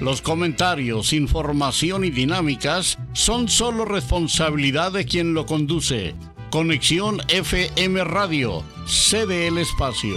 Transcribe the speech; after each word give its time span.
Los 0.00 0.22
comentarios, 0.22 1.12
información 1.12 2.04
y 2.04 2.10
dinámicas 2.10 2.98
son 3.14 3.48
solo 3.48 3.84
responsabilidad 3.84 4.92
de 4.92 5.04
quien 5.04 5.34
lo 5.34 5.44
conduce. 5.44 6.14
Conexión 6.50 7.20
FM 7.28 8.04
Radio, 8.04 8.62
cede 8.86 9.48
el 9.48 9.58
espacio. 9.58 10.16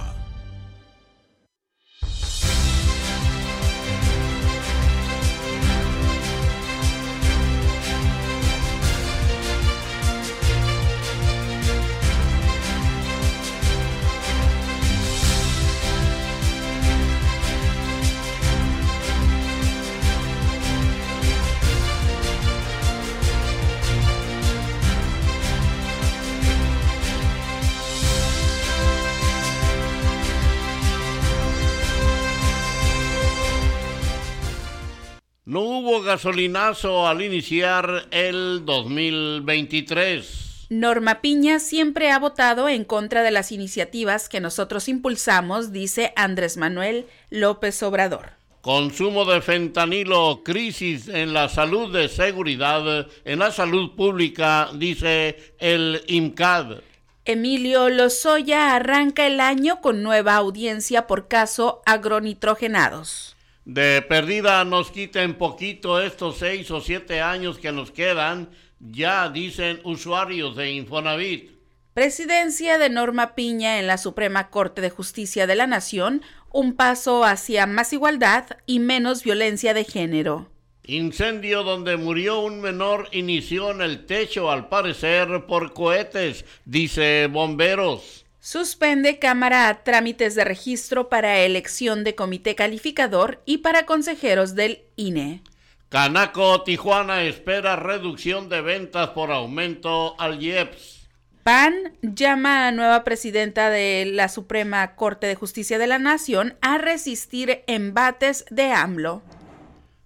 Gasolinazo 36.01 37.07
al 37.07 37.21
iniciar 37.21 38.05
el 38.11 38.63
2023. 38.65 40.67
Norma 40.69 41.19
Piña 41.19 41.59
siempre 41.59 42.09
ha 42.09 42.19
votado 42.19 42.69
en 42.69 42.85
contra 42.85 43.21
de 43.21 43.31
las 43.31 43.51
iniciativas 43.51 44.29
que 44.29 44.39
nosotros 44.39 44.87
impulsamos, 44.87 45.73
dice 45.73 46.13
Andrés 46.15 46.55
Manuel 46.55 47.05
López 47.29 47.83
Obrador. 47.83 48.29
Consumo 48.61 49.25
de 49.25 49.41
fentanilo, 49.41 50.41
crisis 50.45 51.09
en 51.09 51.33
la 51.33 51.49
salud 51.49 51.91
de 51.91 52.07
seguridad, 52.07 53.07
en 53.25 53.39
la 53.39 53.51
salud 53.51 53.95
pública, 53.95 54.69
dice 54.73 55.53
el 55.59 56.01
IMCAD. 56.07 56.77
Emilio 57.25 57.89
Lozoya 57.89 58.75
arranca 58.75 59.27
el 59.27 59.41
año 59.41 59.81
con 59.81 60.01
nueva 60.01 60.35
audiencia 60.35 61.07
por 61.07 61.27
caso 61.27 61.81
agronitrogenados 61.85 63.35
de 63.65 64.01
perdida 64.01 64.63
nos 64.65 64.91
quiten 64.91 65.35
poquito 65.37 66.01
estos 66.01 66.37
seis 66.37 66.71
o 66.71 66.81
siete 66.81 67.21
años 67.21 67.57
que 67.57 67.71
nos 67.71 67.91
quedan, 67.91 68.49
ya 68.79 69.29
dicen 69.29 69.79
usuarios 69.83 70.55
de 70.55 70.71
Infonavit. 70.71 71.51
Presidencia 71.93 72.77
de 72.77 72.89
Norma 72.89 73.35
Piña 73.35 73.79
en 73.79 73.85
la 73.85 73.97
Suprema 73.97 74.49
Corte 74.49 74.81
de 74.81 74.89
Justicia 74.89 75.45
de 75.45 75.55
la 75.55 75.67
Nación, 75.67 76.21
un 76.51 76.75
paso 76.75 77.23
hacia 77.23 77.67
más 77.67 77.93
igualdad 77.93 78.45
y 78.65 78.79
menos 78.79 79.23
violencia 79.23 79.73
de 79.73 79.83
género. 79.83 80.49
Incendio 80.83 81.63
donde 81.63 81.97
murió 81.97 82.39
un 82.39 82.59
menor 82.59 83.07
inició 83.11 83.71
en 83.71 83.81
el 83.81 84.05
techo 84.05 84.49
al 84.49 84.67
parecer 84.67 85.45
por 85.47 85.73
cohetes, 85.73 86.45
dice 86.65 87.27
bomberos. 87.27 88.20
Suspende 88.43 89.19
Cámara 89.19 89.69
a 89.69 89.83
trámites 89.83 90.33
de 90.33 90.43
registro 90.43 91.09
para 91.09 91.41
elección 91.41 92.03
de 92.03 92.15
comité 92.15 92.55
calificador 92.55 93.39
y 93.45 93.59
para 93.59 93.85
consejeros 93.85 94.55
del 94.55 94.81
INE. 94.95 95.43
Canaco 95.89 96.63
Tijuana 96.63 97.21
espera 97.21 97.75
reducción 97.75 98.49
de 98.49 98.61
ventas 98.61 99.09
por 99.09 99.31
aumento 99.31 100.19
al 100.19 100.41
IEPS. 100.41 101.07
PAN 101.43 101.75
llama 102.01 102.67
a 102.67 102.71
nueva 102.71 103.03
presidenta 103.03 103.69
de 103.69 104.09
la 104.11 104.27
Suprema 104.27 104.95
Corte 104.95 105.27
de 105.27 105.35
Justicia 105.35 105.77
de 105.77 105.85
la 105.85 105.99
Nación 105.99 106.57
a 106.61 106.79
resistir 106.79 107.63
embates 107.67 108.45
de 108.49 108.71
AMLO. 108.71 109.21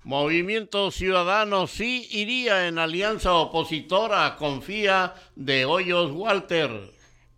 Movimiento 0.03 0.91
Ciudadano 0.91 1.67
sí 1.67 2.09
iría 2.11 2.67
en 2.67 2.79
alianza 2.79 3.33
opositora, 3.33 4.35
confía 4.35 5.13
de 5.35 5.63
Hoyos 5.63 6.11
Walter. 6.11 6.94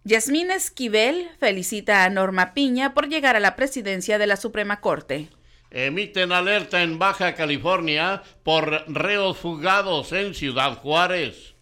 Yasmín 0.08 0.52
Esquivel 0.52 1.30
felicita 1.38 2.06
a 2.06 2.10
Norma 2.10 2.54
Piña 2.54 2.94
por 2.94 3.10
llegar 3.10 3.36
a 3.36 3.42
la 3.42 3.58
presidencia 3.58 4.18
de 4.18 4.26
la 4.26 4.38
Suprema 4.38 4.80
Corte. 4.80 5.28
Emiten 5.70 6.32
alerta 6.32 6.82
en 6.82 6.98
Baja 6.98 7.36
California 7.36 8.24
por 8.44 8.90
reos 8.90 9.38
fugados 9.38 10.14
en 10.14 10.34
Ciudad 10.34 10.78
Juárez. 10.78 11.56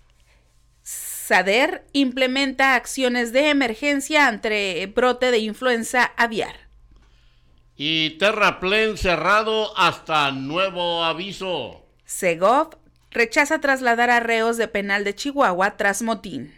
SADER 0.84 1.88
implementa 1.92 2.76
acciones 2.76 3.34
de 3.34 3.50
emergencia 3.50 4.28
ante 4.28 4.86
brote 4.96 5.32
de 5.32 5.40
influenza 5.40 6.04
aviar. 6.16 6.70
Y 7.76 8.12
Terraplén 8.20 8.96
cerrado 8.98 9.76
hasta 9.76 10.32
nuevo 10.32 11.04
aviso. 11.04 11.84
Segov 12.06 12.78
rechaza 13.10 13.60
trasladar 13.60 14.12
a 14.12 14.20
reos 14.20 14.58
de 14.58 14.68
penal 14.68 15.04
de 15.04 15.16
Chihuahua 15.16 15.78
tras 15.78 16.04
motín. 16.04 16.54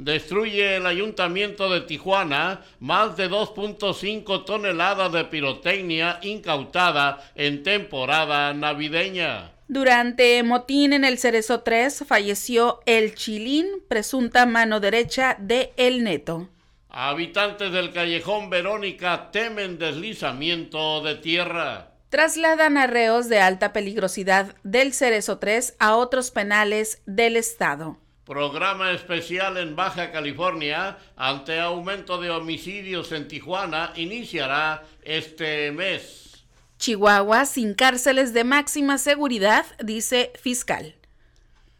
Destruye 0.00 0.76
el 0.76 0.86
ayuntamiento 0.86 1.70
de 1.70 1.82
Tijuana 1.82 2.62
más 2.78 3.18
de 3.18 3.28
2.5 3.28 4.46
toneladas 4.46 5.12
de 5.12 5.26
pirotecnia 5.26 6.18
incautada 6.22 7.22
en 7.34 7.62
temporada 7.62 8.54
navideña. 8.54 9.52
Durante 9.68 10.42
motín 10.42 10.94
en 10.94 11.04
el 11.04 11.18
Cerezo 11.18 11.60
3 11.60 12.04
falleció 12.08 12.80
el 12.86 13.14
Chilín, 13.14 13.66
presunta 13.88 14.46
mano 14.46 14.80
derecha 14.80 15.36
de 15.38 15.74
El 15.76 16.02
Neto. 16.02 16.48
Habitantes 16.88 17.70
del 17.70 17.92
callejón 17.92 18.48
Verónica 18.48 19.30
temen 19.30 19.78
deslizamiento 19.78 21.02
de 21.02 21.16
tierra. 21.16 21.90
Trasladan 22.08 22.78
arreos 22.78 23.28
de 23.28 23.40
alta 23.40 23.74
peligrosidad 23.74 24.56
del 24.62 24.94
Cerezo 24.94 25.38
3 25.38 25.76
a 25.78 25.94
otros 25.94 26.30
penales 26.30 27.02
del 27.04 27.36
estado. 27.36 27.98
Programa 28.24 28.92
especial 28.92 29.56
en 29.56 29.74
Baja 29.74 30.12
California 30.12 30.98
ante 31.16 31.58
aumento 31.58 32.20
de 32.20 32.30
homicidios 32.30 33.12
en 33.12 33.26
Tijuana 33.26 33.92
iniciará 33.96 34.84
este 35.02 35.72
mes. 35.72 36.44
Chihuahua 36.78 37.44
sin 37.44 37.74
cárceles 37.74 38.32
de 38.32 38.44
máxima 38.44 38.98
seguridad, 38.98 39.66
dice 39.82 40.32
fiscal. 40.40 40.94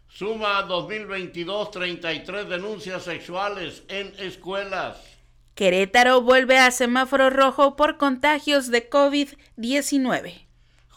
Suma 0.09 0.63
2022 0.63 1.71
33 1.71 2.49
denuncias 2.49 3.05
sexuales 3.05 3.83
en 3.89 4.13
escuelas. 4.19 4.99
Querétaro 5.55 6.21
vuelve 6.21 6.59
a 6.59 6.71
semáforo 6.71 7.31
rojo 7.31 7.77
por 7.77 7.97
contagios 7.97 8.71
de 8.71 8.89
COVID-19. 8.91 10.50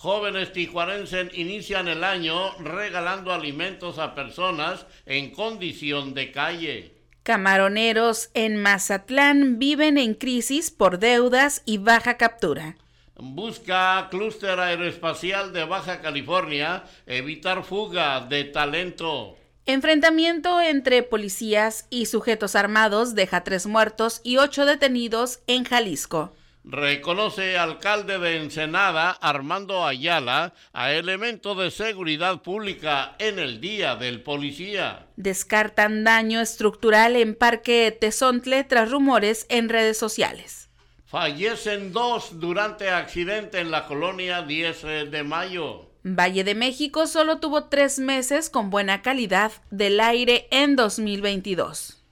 Jóvenes 0.04 0.52
tijuarenses 0.52 1.30
inician 1.34 1.88
el 1.88 2.04
año 2.04 2.54
regalando 2.58 3.32
alimentos 3.32 4.00
a 4.00 4.14
personas 4.14 4.86
en 5.06 5.32
condición 5.32 6.14
de 6.14 6.30
calle. 6.34 6.94
Camaroneros 7.24 8.30
en 8.34 8.62
Mazatlán 8.62 9.60
viven 9.60 9.98
en 9.98 10.14
crisis 10.14 10.72
por 10.72 11.00
deudas 11.00 11.62
y 11.66 11.78
baja 11.78 12.18
captura. 12.18 12.76
Busca 13.16 14.10
Clúster 14.12 14.60
Aeroespacial 14.60 15.54
de 15.54 15.64
Baja 15.64 16.02
California 16.02 16.84
evitar 17.06 17.64
fuga 17.64 18.20
de 18.20 18.44
talento. 18.44 19.38
Enfrentamiento 19.66 20.60
entre 20.60 21.04
policías 21.04 21.88
y 21.90 22.08
sujetos 22.08 22.58
armados 22.58 23.16
deja 23.16 23.46
tres 23.46 23.68
muertos 23.68 24.20
y 24.26 24.36
ocho 24.36 24.66
detenidos 24.66 25.40
en 25.48 25.64
Jalisco. 25.64 26.34
Reconoce 26.66 27.58
alcalde 27.58 28.20
de 28.20 28.38
Ensenada, 28.38 29.12
Armando 29.12 29.86
Ayala, 29.86 30.54
a 30.72 30.94
elemento 30.94 31.56
de 31.56 31.72
seguridad 31.72 32.42
pública 32.42 33.16
en 33.20 33.38
el 33.38 33.60
Día 33.60 33.98
del 33.98 34.22
Policía. 34.22 35.08
Descartan 35.18 36.06
daño 36.06 36.40
estructural 36.40 37.18
en 37.18 37.36
Parque 37.36 37.96
Tezontle 38.00 38.64
tras 38.64 38.90
rumores 38.90 39.46
en 39.50 39.68
redes 39.68 39.98
sociales. 39.98 40.70
Fallecen 41.06 41.92
dos 41.92 42.40
durante 42.40 42.90
accidente 42.90 43.60
en 43.60 43.70
la 43.70 43.86
colonia 43.86 44.42
10 44.42 45.12
de 45.12 45.24
mayo. 45.24 45.92
Valle 46.06 46.46
de 46.46 46.56
México 46.56 47.08
solo 47.08 47.40
tuvo 47.40 47.66
tres 47.66 48.00
meses 48.00 48.50
con 48.50 48.70
buena 48.70 49.02
calidad 49.02 49.52
del 49.70 50.00
aire 50.00 50.48
en 50.50 50.78
2022. 50.78 52.03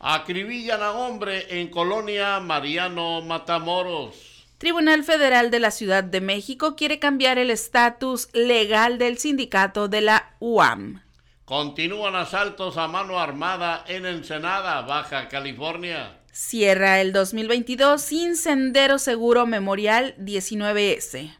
Acribillan 0.00 0.80
a 0.80 0.92
hombre 0.92 1.60
en 1.60 1.68
colonia 1.68 2.38
Mariano 2.38 3.20
Matamoros. 3.20 4.46
Tribunal 4.56 5.02
Federal 5.02 5.50
de 5.50 5.58
la 5.58 5.72
Ciudad 5.72 6.04
de 6.04 6.20
México 6.20 6.76
quiere 6.76 7.00
cambiar 7.00 7.36
el 7.38 7.50
estatus 7.50 8.28
legal 8.32 8.98
del 8.98 9.18
sindicato 9.18 9.88
de 9.88 10.00
la 10.02 10.36
UAM. 10.38 11.02
Continúan 11.44 12.14
asaltos 12.14 12.76
a 12.76 12.86
mano 12.86 13.18
armada 13.18 13.84
en 13.88 14.06
Ensenada, 14.06 14.82
Baja 14.82 15.28
California. 15.28 16.20
Cierra 16.30 17.00
el 17.00 17.12
2022 17.12 18.00
sin 18.00 18.36
sendero 18.36 19.00
seguro 19.00 19.46
memorial 19.46 20.14
19S. 20.18 21.34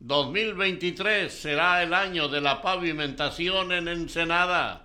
2023 0.00 1.32
será 1.32 1.82
el 1.82 1.94
año 1.94 2.28
de 2.28 2.42
la 2.42 2.60
pavimentación 2.60 3.72
en 3.72 3.88
Ensenada. 3.88 4.83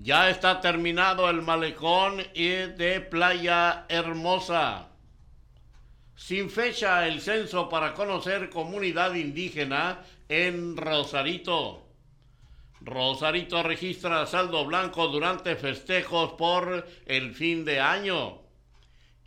Ya 0.00 0.30
está 0.30 0.60
terminado 0.60 1.28
el 1.28 1.42
malecón 1.42 2.18
de 2.34 3.06
Playa 3.10 3.84
Hermosa. 3.88 4.90
Sin 6.14 6.50
fecha 6.50 7.06
el 7.08 7.20
censo 7.20 7.68
para 7.68 7.94
conocer 7.94 8.48
comunidad 8.48 9.14
indígena 9.14 10.04
en 10.28 10.76
Rosarito. 10.76 11.84
Rosarito 12.80 13.60
registra 13.64 14.24
saldo 14.26 14.64
blanco 14.64 15.08
durante 15.08 15.56
festejos 15.56 16.34
por 16.34 16.86
el 17.06 17.34
fin 17.34 17.64
de 17.64 17.80
año 17.80 18.42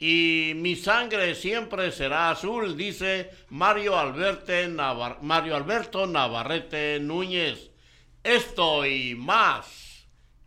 y 0.01 0.53
mi 0.55 0.75
sangre 0.75 1.35
siempre 1.35 1.91
será 1.91 2.31
azul, 2.31 2.75
dice 2.75 3.29
Mario, 3.49 3.99
Alberto 3.99 4.67
Navarrete 6.07 6.99
Núñez. 6.99 7.69
Esto 8.23 8.83
y 8.85 9.13
más 9.13 9.90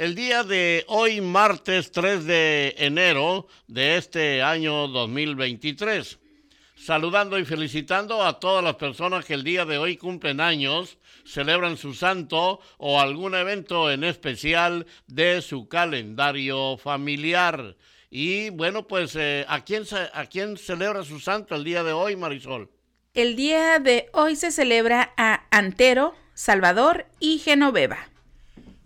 El 0.00 0.14
día 0.14 0.44
de 0.44 0.86
hoy, 0.88 1.20
martes 1.20 1.92
3 1.92 2.24
de 2.24 2.74
enero 2.78 3.46
de 3.66 3.98
este 3.98 4.40
año 4.40 4.88
2023 4.88 6.18
saludando 6.74 7.38
y 7.38 7.44
felicitando 7.44 8.24
a 8.24 8.40
todas 8.40 8.64
las 8.64 8.76
personas 8.76 9.26
que 9.26 9.34
el 9.34 9.44
día 9.44 9.66
de 9.66 9.76
hoy 9.76 9.98
cumplen 9.98 10.40
años, 10.40 10.96
celebran 11.26 11.76
su 11.76 11.92
santo 11.92 12.60
o 12.78 12.98
algún 12.98 13.34
evento 13.34 13.90
en 13.90 14.02
especial 14.02 14.86
de 15.06 15.42
su 15.42 15.68
calendario 15.68 16.78
familiar. 16.78 17.76
Y 18.08 18.48
bueno, 18.48 18.88
pues 18.88 19.14
eh, 19.16 19.44
¿a, 19.48 19.62
quién, 19.64 19.84
¿a 20.14 20.24
quién 20.24 20.56
celebra 20.56 21.04
su 21.04 21.20
santo 21.20 21.54
el 21.54 21.62
día 21.62 21.82
de 21.82 21.92
hoy, 21.92 22.16
Marisol? 22.16 22.70
El 23.12 23.36
día 23.36 23.78
de 23.78 24.08
hoy 24.14 24.34
se 24.34 24.50
celebra 24.50 25.12
a 25.18 25.44
Antero, 25.50 26.14
Salvador 26.32 27.04
y 27.20 27.36
Genoveva. 27.40 28.08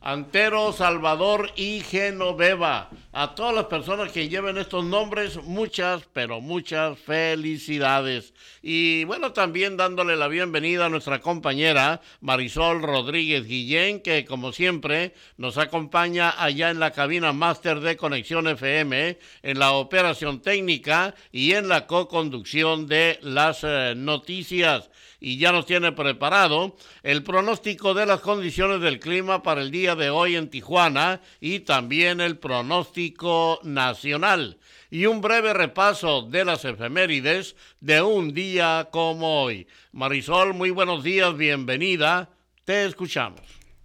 Antero, 0.06 0.74
Salvador 0.74 1.50
y 1.56 1.80
Genoveva. 1.80 2.90
A 3.16 3.36
todas 3.36 3.54
las 3.54 3.66
personas 3.66 4.10
que 4.10 4.28
lleven 4.28 4.58
estos 4.58 4.84
nombres, 4.84 5.40
muchas, 5.44 6.02
pero 6.12 6.40
muchas 6.40 6.98
felicidades. 6.98 8.34
Y 8.60 9.04
bueno, 9.04 9.32
también 9.32 9.76
dándole 9.76 10.16
la 10.16 10.26
bienvenida 10.26 10.86
a 10.86 10.88
nuestra 10.88 11.20
compañera 11.20 12.00
Marisol 12.20 12.82
Rodríguez 12.82 13.46
Guillén, 13.46 14.00
que 14.00 14.24
como 14.24 14.50
siempre 14.50 15.14
nos 15.36 15.58
acompaña 15.58 16.34
allá 16.42 16.70
en 16.70 16.80
la 16.80 16.90
cabina 16.90 17.32
máster 17.32 17.78
de 17.78 17.96
Conexión 17.96 18.48
FM, 18.48 19.16
en 19.44 19.58
la 19.60 19.74
operación 19.74 20.42
técnica 20.42 21.14
y 21.30 21.52
en 21.52 21.68
la 21.68 21.86
co-conducción 21.86 22.88
de 22.88 23.20
las 23.22 23.60
eh, 23.62 23.94
noticias 23.96 24.90
y 25.24 25.38
ya 25.38 25.52
nos 25.52 25.64
tiene 25.64 25.90
preparado 25.92 26.76
el 27.02 27.22
pronóstico 27.22 27.94
de 27.94 28.04
las 28.04 28.20
condiciones 28.20 28.82
del 28.82 29.00
clima 29.00 29.42
para 29.42 29.62
el 29.62 29.70
día 29.70 29.94
de 29.94 30.10
hoy 30.10 30.36
en 30.36 30.50
Tijuana 30.50 31.22
y 31.40 31.60
también 31.60 32.20
el 32.20 32.36
pronóstico 32.36 33.03
nacional 33.64 34.58
y 34.90 35.06
un 35.06 35.20
breve 35.20 35.52
repaso 35.52 36.22
de 36.22 36.44
las 36.44 36.64
efemérides 36.64 37.56
de 37.80 38.00
un 38.00 38.32
día 38.32 38.88
como 38.90 39.42
hoy. 39.42 39.66
Marisol, 39.92 40.54
muy 40.54 40.70
buenos 40.70 41.02
días, 41.04 41.36
bienvenida, 41.36 42.30
te 42.64 42.86
escuchamos. 42.86 43.40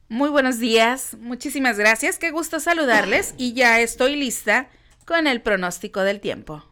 Muy 0.08 0.30
buenos 0.30 0.60
días, 0.60 1.18
muchísimas 1.20 1.78
gracias, 1.78 2.18
qué 2.18 2.32
gusto 2.32 2.60
saludarles 2.60 3.36
y 3.38 3.54
ya 3.54 3.82
estoy 3.82 4.16
lista 4.16 4.70
con 5.06 5.28
el 5.28 5.42
pronóstico 5.42 6.02
del 6.02 6.20
tiempo. 6.20 6.69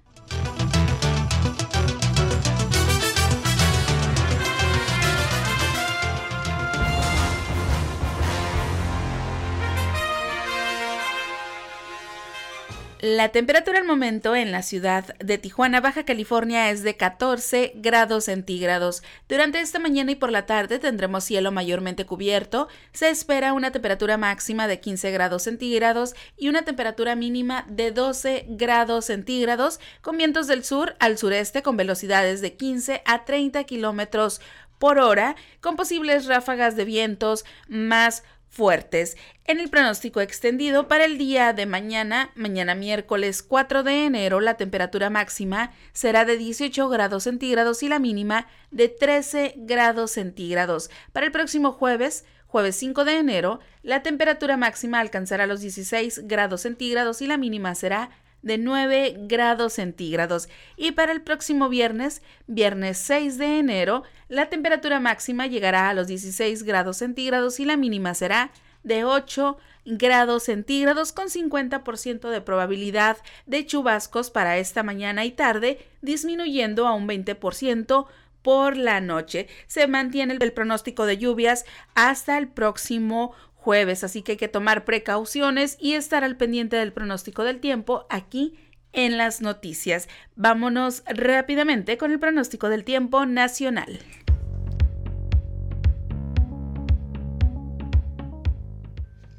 La 13.00 13.30
temperatura 13.30 13.78
al 13.78 13.86
momento 13.86 14.36
en 14.36 14.52
la 14.52 14.64
ciudad 14.64 15.16
de 15.20 15.38
Tijuana, 15.38 15.82
Baja 15.82 16.04
California, 16.04 16.72
es 16.72 16.82
de 16.82 16.98
14 16.98 17.74
grados 17.76 18.24
centígrados. 18.24 19.04
Durante 19.30 19.60
esta 19.60 19.78
mañana 19.78 20.14
y 20.14 20.16
por 20.16 20.32
la 20.32 20.48
tarde 20.48 20.80
tendremos 20.80 21.24
cielo 21.24 21.52
mayormente 21.52 22.08
cubierto. 22.08 22.68
Se 22.94 23.10
espera 23.10 23.54
una 23.54 23.72
temperatura 23.72 24.18
máxima 24.18 24.68
de 24.68 24.80
15 24.80 25.12
grados 25.12 25.44
centígrados 25.44 26.16
y 26.38 26.50
una 26.50 26.64
temperatura 26.64 27.16
mínima 27.16 27.66
de 27.70 27.92
12 27.92 28.48
grados 28.50 29.06
centígrados, 29.06 29.80
con 30.02 30.18
vientos 30.18 30.48
del 30.48 30.64
sur 30.64 30.96
al 31.00 31.20
sureste 31.20 31.62
con 31.62 31.78
velocidades 31.78 32.42
de 32.42 32.56
15 32.56 33.04
a 33.06 33.26
30 33.26 33.64
kilómetros 33.66 34.42
por 34.80 34.98
hora, 35.00 35.36
con 35.62 35.76
posibles 35.76 36.26
ráfagas 36.26 36.76
de 36.76 36.86
vientos 36.86 37.46
más 37.68 38.24
fuertes. 38.58 39.18
En 39.46 39.60
el 39.60 39.70
pronóstico 39.70 40.20
extendido 40.20 40.88
para 40.88 41.06
el 41.06 41.20
día 41.20 41.54
de 41.54 41.68
mañana, 41.68 42.32
mañana 42.34 42.74
miércoles 42.74 43.44
4 43.44 43.84
de 43.84 44.06
enero, 44.06 44.40
la 44.40 44.56
temperatura 44.56 45.12
máxima 45.12 45.74
será 45.94 46.26
de 46.26 46.38
18 46.38 46.90
grados 46.90 47.26
centígrados 47.26 47.84
y 47.84 47.88
la 47.88 48.00
mínima 48.00 48.48
de 48.72 48.90
13 48.90 49.54
grados 49.58 50.10
centígrados. 50.12 50.90
Para 51.14 51.28
el 51.28 51.32
próximo 51.32 51.72
jueves, 51.72 52.26
jueves 52.48 52.76
5 52.78 53.06
de 53.06 53.20
enero, 53.20 53.60
la 53.84 54.02
temperatura 54.02 54.58
máxima 54.58 55.02
alcanzará 55.02 55.46
los 55.46 55.62
16 55.62 56.22
grados 56.26 56.62
centígrados 56.62 57.22
y 57.22 57.28
la 57.28 57.38
mínima 57.38 57.76
será 57.76 58.10
de 58.48 58.58
9 58.58 59.16
grados 59.28 59.74
centígrados. 59.74 60.50
Y 60.76 60.94
para 60.94 61.12
el 61.12 61.22
próximo 61.22 61.70
viernes, 61.70 62.22
viernes 62.48 62.98
6 62.98 63.38
de 63.38 63.60
enero, 63.60 64.04
la 64.30 64.50
temperatura 64.50 65.00
máxima 65.00 65.46
llegará 65.46 65.90
a 65.90 65.94
los 65.94 66.08
16 66.08 66.64
grados 66.64 66.98
centígrados 66.98 67.60
y 67.60 67.66
la 67.66 67.78
mínima 67.78 68.16
será 68.16 68.52
de 68.84 69.04
8 69.04 69.58
grados 69.86 70.44
centígrados 70.44 71.12
con 71.12 71.28
50% 71.28 72.30
de 72.30 72.42
probabilidad 72.42 73.18
de 73.46 73.66
chubascos 73.66 74.32
para 74.32 74.58
esta 74.58 74.84
mañana 74.84 75.26
y 75.26 75.32
tarde, 75.32 75.80
disminuyendo 76.02 76.88
a 76.88 76.94
un 76.94 77.08
20% 77.08 78.08
por 78.42 78.78
la 78.78 79.02
noche. 79.02 79.48
Se 79.68 79.88
mantiene 79.88 80.38
el 80.40 80.54
pronóstico 80.54 81.06
de 81.06 81.18
lluvias 81.18 81.66
hasta 81.96 82.38
el 82.38 82.48
próximo 82.48 83.34
jueves, 83.68 84.06
así 84.06 84.22
que 84.22 84.32
hay 84.32 84.38
que 84.38 84.48
tomar 84.48 84.86
precauciones 84.86 85.76
y 85.78 85.96
estar 85.96 86.24
al 86.24 86.38
pendiente 86.38 86.78
del 86.78 86.94
pronóstico 86.94 87.44
del 87.44 87.60
tiempo 87.60 88.08
aquí 88.10 88.56
en 88.94 89.18
las 89.18 89.42
noticias. 89.42 90.08
Vámonos 90.38 91.04
rápidamente 91.06 91.98
con 91.98 92.14
el 92.14 92.18
pronóstico 92.18 92.70
del 92.70 92.86
tiempo 92.86 93.26
nacional. 93.26 94.00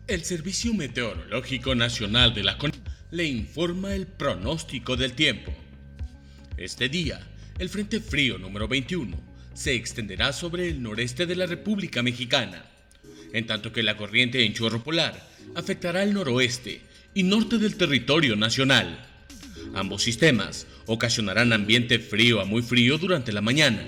El 0.06 0.22
Servicio 0.24 0.74
Meteorológico 0.74 1.74
Nacional 1.74 2.34
de 2.34 2.42
la 2.42 2.58
CON 2.58 2.72
le 3.10 3.24
informa 3.24 3.94
el 3.94 4.06
pronóstico 4.06 4.94
del 4.98 5.14
tiempo. 5.14 5.52
Este 6.58 6.90
día, 6.90 7.18
el 7.58 7.70
Frente 7.70 7.98
Frío 8.00 8.36
número 8.36 8.68
21 8.68 9.16
se 9.54 9.74
extenderá 9.74 10.34
sobre 10.34 10.68
el 10.68 10.82
noreste 10.82 11.24
de 11.24 11.34
la 11.34 11.46
República 11.46 12.02
Mexicana 12.02 12.67
en 13.32 13.46
tanto 13.46 13.72
que 13.72 13.82
la 13.82 13.96
corriente 13.96 14.44
en 14.44 14.54
chorro 14.54 14.82
polar 14.82 15.28
afectará 15.54 16.02
el 16.02 16.14
noroeste 16.14 16.82
y 17.14 17.22
norte 17.22 17.58
del 17.58 17.76
territorio 17.76 18.36
nacional. 18.36 19.06
Ambos 19.74 20.02
sistemas 20.02 20.66
ocasionarán 20.86 21.52
ambiente 21.52 21.98
frío 21.98 22.40
a 22.40 22.44
muy 22.44 22.62
frío 22.62 22.98
durante 22.98 23.32
la 23.32 23.40
mañana, 23.40 23.86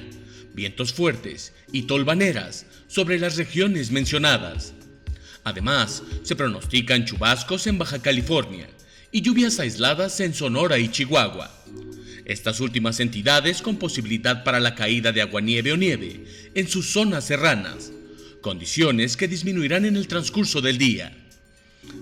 vientos 0.55 0.93
fuertes 0.93 1.55
y 1.73 1.83
tolvaneras 1.83 2.67
sobre 2.89 3.19
las 3.19 3.37
regiones 3.37 3.91
mencionadas. 3.91 4.75
Además, 5.45 6.03
se 6.23 6.37
pronostican 6.37 7.07
chubascos 7.07 7.67
en 7.67 7.79
Baja 7.79 8.03
California 8.03 8.69
y 9.11 9.23
lluvias 9.23 9.59
aisladas 9.59 10.21
en 10.21 10.35
Sonora 10.35 10.79
y 10.79 10.89
Chihuahua. 10.89 11.51
Estas 12.25 12.61
últimas 12.61 13.01
entidades 13.01 13.63
con 13.63 13.77
posibilidad 13.77 14.45
para 14.45 14.61
la 14.61 14.75
caída 14.75 15.13
de 15.13 15.23
aguanieve 15.23 15.73
o 15.73 15.77
nieve 15.77 16.25
en 16.55 16.69
sus 16.69 16.93
zonas 16.93 17.25
serranas, 17.25 17.91
condiciones 18.41 19.17
que 19.17 19.29
disminuirán 19.29 19.85
en 19.85 19.97
el 19.97 20.09
transcurso 20.09 20.61
del 20.61 20.79
día. 20.79 21.17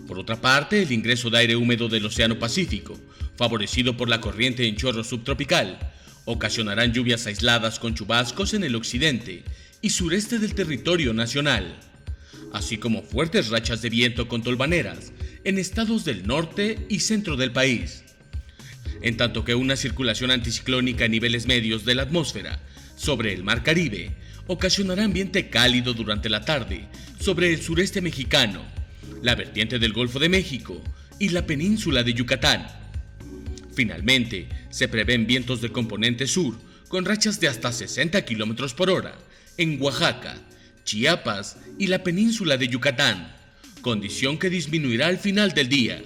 Por 0.07 0.19
otra 0.19 0.41
parte, 0.41 0.83
el 0.83 0.93
ingreso 0.93 1.31
de 1.31 1.39
aire 1.39 1.57
húmedo 1.57 1.89
del 1.89 2.07
Océano 2.07 2.39
Pacífico, 2.39 2.99
favorecido 3.37 3.97
por 3.97 4.09
la 4.09 4.21
corriente 4.21 4.67
en 4.67 4.77
chorro 4.77 5.05
subtropical, 5.05 5.79
ocasionarán 6.25 6.93
lluvias 6.93 7.27
aisladas 7.27 7.79
con 7.79 7.95
chubascos 7.95 8.55
en 8.55 8.65
el 8.65 8.77
occidente 8.77 9.45
y 9.81 9.91
sureste 9.91 10.39
del 10.39 10.55
territorio 10.55 11.15
nacional, 11.15 11.79
así 12.53 12.79
como 12.79 13.03
fuertes 13.03 13.49
rachas 13.49 13.83
de 13.83 13.91
viento 13.91 14.29
con 14.29 14.43
tolvaneras 14.43 15.13
en 15.45 15.59
estados 15.59 16.05
del 16.05 16.27
norte 16.27 16.87
y 16.89 17.01
centro 17.01 17.37
del 17.37 17.53
país. 17.53 18.05
En 19.01 19.17
tanto 19.17 19.45
que 19.45 19.55
una 19.55 19.77
circulación 19.77 20.31
anticiclónica 20.31 21.05
a 21.05 21.09
niveles 21.09 21.47
medios 21.47 21.85
de 21.85 21.95
la 21.95 22.03
atmósfera 22.03 22.61
sobre 22.97 23.33
el 23.33 23.45
Mar 23.45 23.63
Caribe 23.63 24.17
ocasionará 24.49 25.05
ambiente 25.05 25.49
cálido 25.49 25.95
durante 25.95 26.29
la 26.29 26.45
tarde 26.45 26.89
sobre 27.21 27.53
el 27.53 27.63
sureste 27.63 28.01
mexicano, 28.01 28.65
la 29.23 29.35
vertiente 29.35 29.79
del 29.79 29.93
Golfo 29.93 30.19
de 30.19 30.29
México 30.29 30.83
y 31.19 31.29
la 31.29 31.47
península 31.47 32.03
de 32.03 32.15
Yucatán. 32.15 32.67
Finalmente, 33.75 34.49
se 34.71 34.89
prevén 34.89 35.27
vientos 35.27 35.61
de 35.61 35.71
componente 35.71 36.27
sur 36.27 36.59
con 36.89 37.05
rachas 37.05 37.39
de 37.39 37.49
hasta 37.49 37.71
60 37.71 38.25
km 38.25 38.75
por 38.75 38.91
hora 38.91 39.15
en 39.57 39.81
Oaxaca, 39.81 40.37
Chiapas 40.85 41.59
y 41.79 41.89
la 41.89 42.03
península 42.03 42.57
de 42.57 42.69
Yucatán, 42.69 43.37
condición 43.83 44.39
que 44.39 44.51
disminuirá 44.51 45.09
al 45.09 45.19
final 45.19 45.53
del 45.53 45.69
día. 45.69 46.03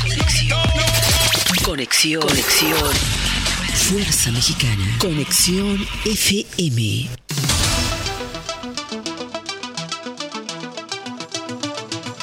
conexión. 1.63 2.23
Conexión. 2.23 2.95
Fuerza 3.75 4.33
Mexicana. 4.33 4.97
Conexión 4.99 5.87
FM. 6.07 7.11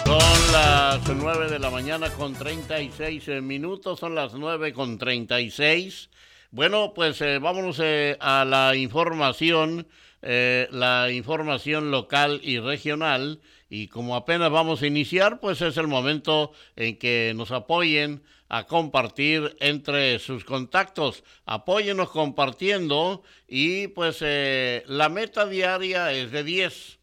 Son 0.05 0.51
las 0.51 1.07
9 1.07 1.51
de 1.51 1.59
la 1.59 1.69
mañana 1.69 2.09
con 2.09 2.33
36 2.33 3.27
minutos, 3.43 3.99
son 3.99 4.15
las 4.15 4.33
9 4.33 4.73
con 4.73 4.97
36. 4.97 6.09
Bueno, 6.51 6.93
pues 6.95 7.21
eh, 7.21 7.39
vámonos 7.39 7.79
eh, 7.81 8.17
a 8.19 8.45
la 8.45 8.75
información, 8.75 9.87
eh, 10.21 10.67
la 10.71 11.11
información 11.11 11.91
local 11.91 12.39
y 12.43 12.59
regional 12.59 13.41
y 13.69 13.87
como 13.87 14.15
apenas 14.15 14.49
vamos 14.49 14.81
a 14.81 14.87
iniciar, 14.87 15.39
pues 15.39 15.61
es 15.61 15.75
el 15.77 15.87
momento 15.87 16.51
en 16.75 16.97
que 16.97 17.33
nos 17.35 17.51
apoyen 17.51 18.23
a 18.49 18.65
compartir 18.65 19.57
entre 19.59 20.19
sus 20.19 20.45
contactos. 20.45 21.23
Apóyenos 21.45 22.09
compartiendo 22.09 23.23
y 23.47 23.87
pues 23.89 24.19
eh, 24.21 24.83
la 24.87 25.09
meta 25.09 25.45
diaria 25.45 26.11
es 26.13 26.31
de 26.31 26.43
10. 26.43 26.99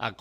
A, 0.00 0.14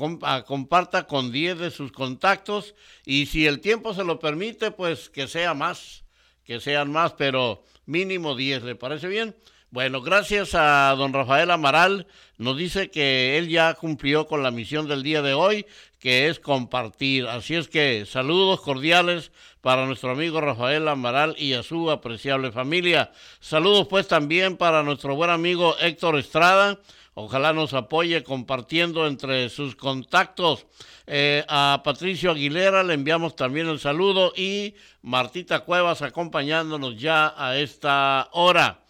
comparta 0.44 1.06
con 1.06 1.32
10 1.32 1.60
de 1.60 1.70
sus 1.72 1.92
contactos 1.92 2.74
y 3.06 3.28
si 3.28 3.46
el 3.46 3.60
tiempo 3.60 3.94
se 3.94 4.04
lo 4.04 4.20
permite, 4.20 4.72
pues 4.72 5.10
que 5.12 5.28
sea 5.28 5.54
más, 5.54 6.04
que 6.44 6.60
sean 6.60 6.92
más, 6.92 7.14
pero 7.14 7.64
mínimo 7.88 8.36
10, 8.36 8.64
¿le 8.64 8.76
parece 8.76 9.08
bien? 9.08 9.36
Bueno, 9.70 10.02
gracias 10.02 10.56
a 10.56 10.96
don 10.98 11.12
Rafael 11.12 11.52
Amaral, 11.52 12.08
nos 12.38 12.56
dice 12.56 12.90
que 12.90 13.38
él 13.38 13.50
ya 13.50 13.74
cumplió 13.74 14.26
con 14.26 14.42
la 14.42 14.52
misión 14.52 14.88
del 14.88 15.04
día 15.04 15.22
de 15.22 15.34
hoy, 15.34 15.66
que 16.00 16.30
es 16.30 16.40
compartir. 16.40 17.28
Así 17.28 17.56
es 17.56 17.68
que 17.68 18.06
saludos 18.06 18.62
cordiales 18.62 19.32
para 19.60 19.86
nuestro 19.86 20.12
amigo 20.12 20.40
Rafael 20.40 20.88
Amaral 20.88 21.36
y 21.38 21.54
a 21.54 21.64
su 21.64 21.92
apreciable 21.92 22.54
familia. 22.54 23.12
Saludos 23.42 23.88
pues 23.90 24.08
también 24.08 24.56
para 24.56 24.84
nuestro 24.84 25.16
buen 25.16 25.32
amigo 25.32 25.76
Héctor 25.82 26.18
Estrada. 26.18 26.80
Ojalá 27.20 27.52
nos 27.52 27.74
apoye 27.74 28.24
compartiendo 28.24 29.08
entre 29.08 29.50
sus 29.50 29.76
contactos. 29.76 30.68
Eh, 31.08 31.44
a 31.48 31.82
Patricio 31.84 32.30
Aguilera 32.30 32.84
le 32.84 32.94
enviamos 32.94 33.36
también 33.36 33.68
el 33.70 33.80
saludo 33.80 34.34
y 34.36 34.76
Martita 35.02 35.62
Cuevas 35.62 36.04
acompañándonos 36.04 36.96
ya 37.00 37.34
a 37.36 37.58
esta 37.58 38.30
hora. 38.34 38.82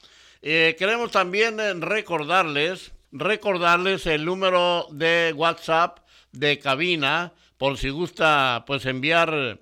Eh, 0.41 0.75
queremos 0.77 1.11
también 1.11 1.57
eh, 1.61 1.73
recordarles, 1.75 2.91
recordarles 3.13 4.05
el 4.07 4.25
número 4.25 4.87
de 4.91 5.33
WhatsApp 5.33 5.99
de 6.33 6.59
cabina 6.59 7.31
por 7.57 7.77
si 7.77 7.91
gusta 7.91 8.65
pues 8.67 8.85
enviar 8.87 9.61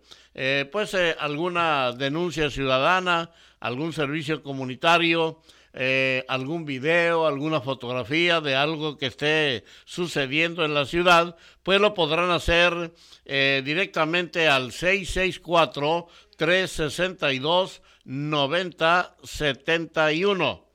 pues 0.72 0.98
alguna 1.20 1.92
denuncia 1.92 2.50
ciudadana, 2.50 3.30
algún 3.60 3.94
servicio 3.94 4.42
comunitario, 4.42 5.40
eh, 5.76 6.26
algún 6.28 6.66
video, 6.66 7.28
alguna 7.28 7.62
fotografía 7.62 8.42
de 8.42 8.56
algo 8.56 8.98
que 8.98 9.06
esté 9.06 9.64
sucediendo 9.86 10.66
en 10.66 10.74
la 10.74 10.86
ciudad, 10.86 11.36
pues 11.62 11.80
lo 11.80 11.94
podrán 11.94 12.32
hacer 12.32 12.92
directamente 13.26 14.48
al 14.48 14.72
664 14.72 16.08
362 16.38 17.82
9071 18.06 20.66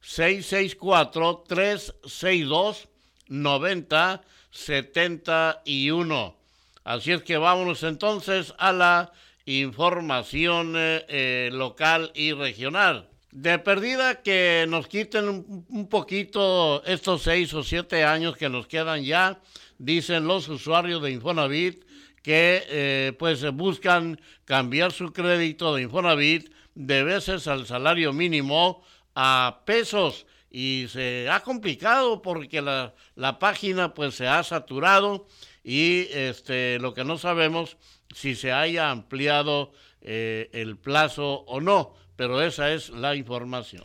664 0.00 1.44
362 1.46 2.88
90 3.28 4.22
71. 4.50 6.36
Así 6.84 7.12
es 7.12 7.22
que 7.22 7.36
vámonos 7.36 7.82
entonces 7.82 8.54
a 8.58 8.72
la 8.72 9.12
información 9.44 10.74
eh, 10.76 11.04
eh, 11.08 11.50
local 11.52 12.10
y 12.14 12.32
regional. 12.32 13.08
De 13.40 13.56
perdida 13.60 14.20
que 14.20 14.66
nos 14.68 14.88
quiten 14.88 15.64
un, 15.68 15.88
poquito 15.88 16.82
estos 16.84 17.22
seis 17.22 17.54
o 17.54 17.62
siete 17.62 18.02
años 18.02 18.36
que 18.36 18.48
nos 18.48 18.66
quedan 18.66 19.04
ya, 19.04 19.40
dicen 19.78 20.26
los 20.26 20.48
usuarios 20.48 21.00
de 21.02 21.12
Infonavit, 21.12 21.84
que 22.20 22.64
eh, 22.68 23.12
pues 23.16 23.48
buscan 23.52 24.20
cambiar 24.44 24.90
su 24.90 25.12
crédito 25.12 25.76
de 25.76 25.82
Infonavit 25.82 26.52
de 26.74 27.04
veces 27.04 27.46
al 27.46 27.64
salario 27.64 28.12
mínimo 28.12 28.82
a 29.14 29.62
pesos. 29.64 30.26
Y 30.50 30.86
se 30.88 31.28
ha 31.30 31.40
complicado 31.40 32.22
porque 32.22 32.60
la, 32.60 32.92
la 33.14 33.38
página 33.38 33.94
pues 33.94 34.16
se 34.16 34.26
ha 34.26 34.42
saturado 34.42 35.28
y 35.62 36.08
este 36.10 36.80
lo 36.80 36.92
que 36.92 37.04
no 37.04 37.18
sabemos 37.18 37.76
si 38.12 38.34
se 38.34 38.50
haya 38.50 38.90
ampliado 38.90 39.70
eh, 40.00 40.48
el 40.52 40.76
plazo 40.76 41.44
o 41.46 41.60
no, 41.60 41.94
pero 42.18 42.42
esa 42.42 42.72
es 42.72 42.90
la 42.90 43.14
información. 43.14 43.84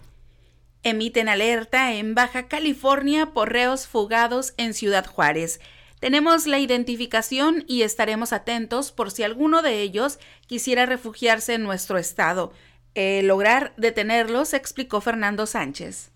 Emiten 0.81 1.29
alerta 1.29 1.93
en 1.93 2.15
Baja 2.15 2.47
California 2.47 3.27
por 3.27 3.53
reos 3.53 3.85
fugados 3.85 4.55
en 4.57 4.73
Ciudad 4.73 5.05
Juárez. 5.05 5.61
Tenemos 5.99 6.47
la 6.47 6.57
identificación 6.57 7.63
y 7.67 7.83
estaremos 7.83 8.33
atentos 8.33 8.91
por 8.91 9.11
si 9.11 9.21
alguno 9.21 9.61
de 9.61 9.83
ellos 9.83 10.17
quisiera 10.47 10.87
refugiarse 10.87 11.53
en 11.53 11.63
nuestro 11.63 11.99
estado. 11.99 12.51
lograr 12.95 13.73
detenerlos, 13.77 14.55
explicó 14.55 14.99
Fernando 14.99 15.45
Sánchez. 15.45 16.11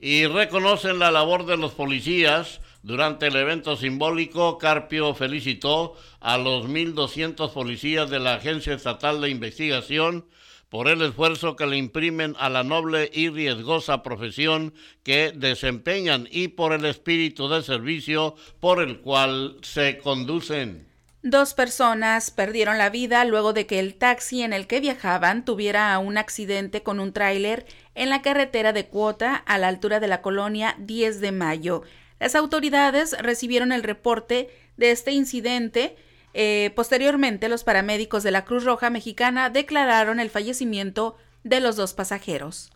Y 0.00 0.26
reconocen 0.26 0.98
la 0.98 1.12
labor 1.12 1.46
de 1.46 1.56
los 1.56 1.72
policías. 1.74 2.60
Durante 2.82 3.28
el 3.28 3.36
evento 3.36 3.76
simbólico, 3.76 4.58
Carpio 4.58 5.14
felicitó 5.14 5.94
a 6.18 6.38
los 6.38 6.66
1.200 6.66 7.52
policías 7.52 8.10
de 8.10 8.18
la 8.18 8.34
Agencia 8.34 8.74
Estatal 8.74 9.20
de 9.20 9.30
Investigación 9.30 10.26
por 10.72 10.88
el 10.88 11.02
esfuerzo 11.02 11.54
que 11.54 11.66
le 11.66 11.76
imprimen 11.76 12.34
a 12.38 12.48
la 12.48 12.64
noble 12.64 13.10
y 13.12 13.28
riesgosa 13.28 14.02
profesión 14.02 14.72
que 15.02 15.30
desempeñan 15.36 16.26
y 16.30 16.48
por 16.48 16.72
el 16.72 16.86
espíritu 16.86 17.46
de 17.46 17.62
servicio 17.62 18.36
por 18.58 18.80
el 18.80 19.02
cual 19.02 19.58
se 19.60 19.98
conducen. 19.98 20.88
Dos 21.22 21.52
personas 21.52 22.30
perdieron 22.30 22.78
la 22.78 22.88
vida 22.88 23.22
luego 23.26 23.52
de 23.52 23.66
que 23.66 23.80
el 23.80 23.96
taxi 23.96 24.40
en 24.40 24.54
el 24.54 24.66
que 24.66 24.80
viajaban 24.80 25.44
tuviera 25.44 25.98
un 25.98 26.16
accidente 26.16 26.82
con 26.82 27.00
un 27.00 27.12
tráiler 27.12 27.66
en 27.94 28.08
la 28.08 28.22
carretera 28.22 28.72
de 28.72 28.86
Cuota 28.86 29.34
a 29.34 29.58
la 29.58 29.68
altura 29.68 30.00
de 30.00 30.08
la 30.08 30.22
colonia 30.22 30.74
10 30.78 31.20
de 31.20 31.32
Mayo. 31.32 31.82
Las 32.18 32.34
autoridades 32.34 33.14
recibieron 33.20 33.72
el 33.72 33.82
reporte 33.82 34.48
de 34.78 34.90
este 34.90 35.12
incidente 35.12 35.96
eh, 36.34 36.72
posteriormente, 36.74 37.48
los 37.48 37.64
paramédicos 37.64 38.22
de 38.22 38.30
la 38.30 38.44
Cruz 38.44 38.64
Roja 38.64 38.90
Mexicana 38.90 39.50
declararon 39.50 40.20
el 40.20 40.30
fallecimiento 40.30 41.16
de 41.44 41.60
los 41.60 41.76
dos 41.76 41.94
pasajeros. 41.94 42.70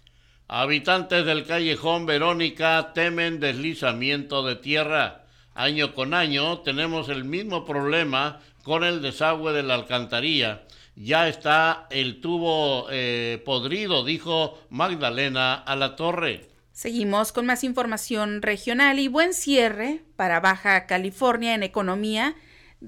Habitantes 0.49 1.25
del 1.27 1.45
callejón 1.45 2.07
Verónica 2.07 2.93
temen 2.95 3.41
deslizamiento 3.41 4.45
de 4.45 4.57
tierra. 4.57 5.25
Año 5.55 5.95
con 5.95 6.15
año 6.15 6.61
tenemos 6.61 7.09
el 7.09 7.25
mismo 7.25 7.65
problema 7.65 8.41
con 8.63 8.85
el 8.85 9.03
desagüe 9.03 9.53
de 9.53 9.63
la 9.63 9.75
alcantarilla. 9.75 10.63
Ya 10.95 11.29
está 11.29 11.87
el 11.91 12.21
tubo 12.21 12.87
eh, 12.91 13.43
podrido, 13.45 14.05
dijo 14.05 14.59
Magdalena 14.71 15.55
a 15.55 15.77
la 15.77 15.97
torre. 15.97 16.49
Seguimos 16.73 17.33
con 17.33 17.47
más 17.47 17.65
información 17.65 18.43
regional 18.43 18.99
y 18.99 19.09
buen 19.09 19.35
cierre 19.35 20.03
para 20.15 20.41
Baja 20.41 20.87
California 20.87 21.55
en 21.55 21.63
economía 21.63 22.35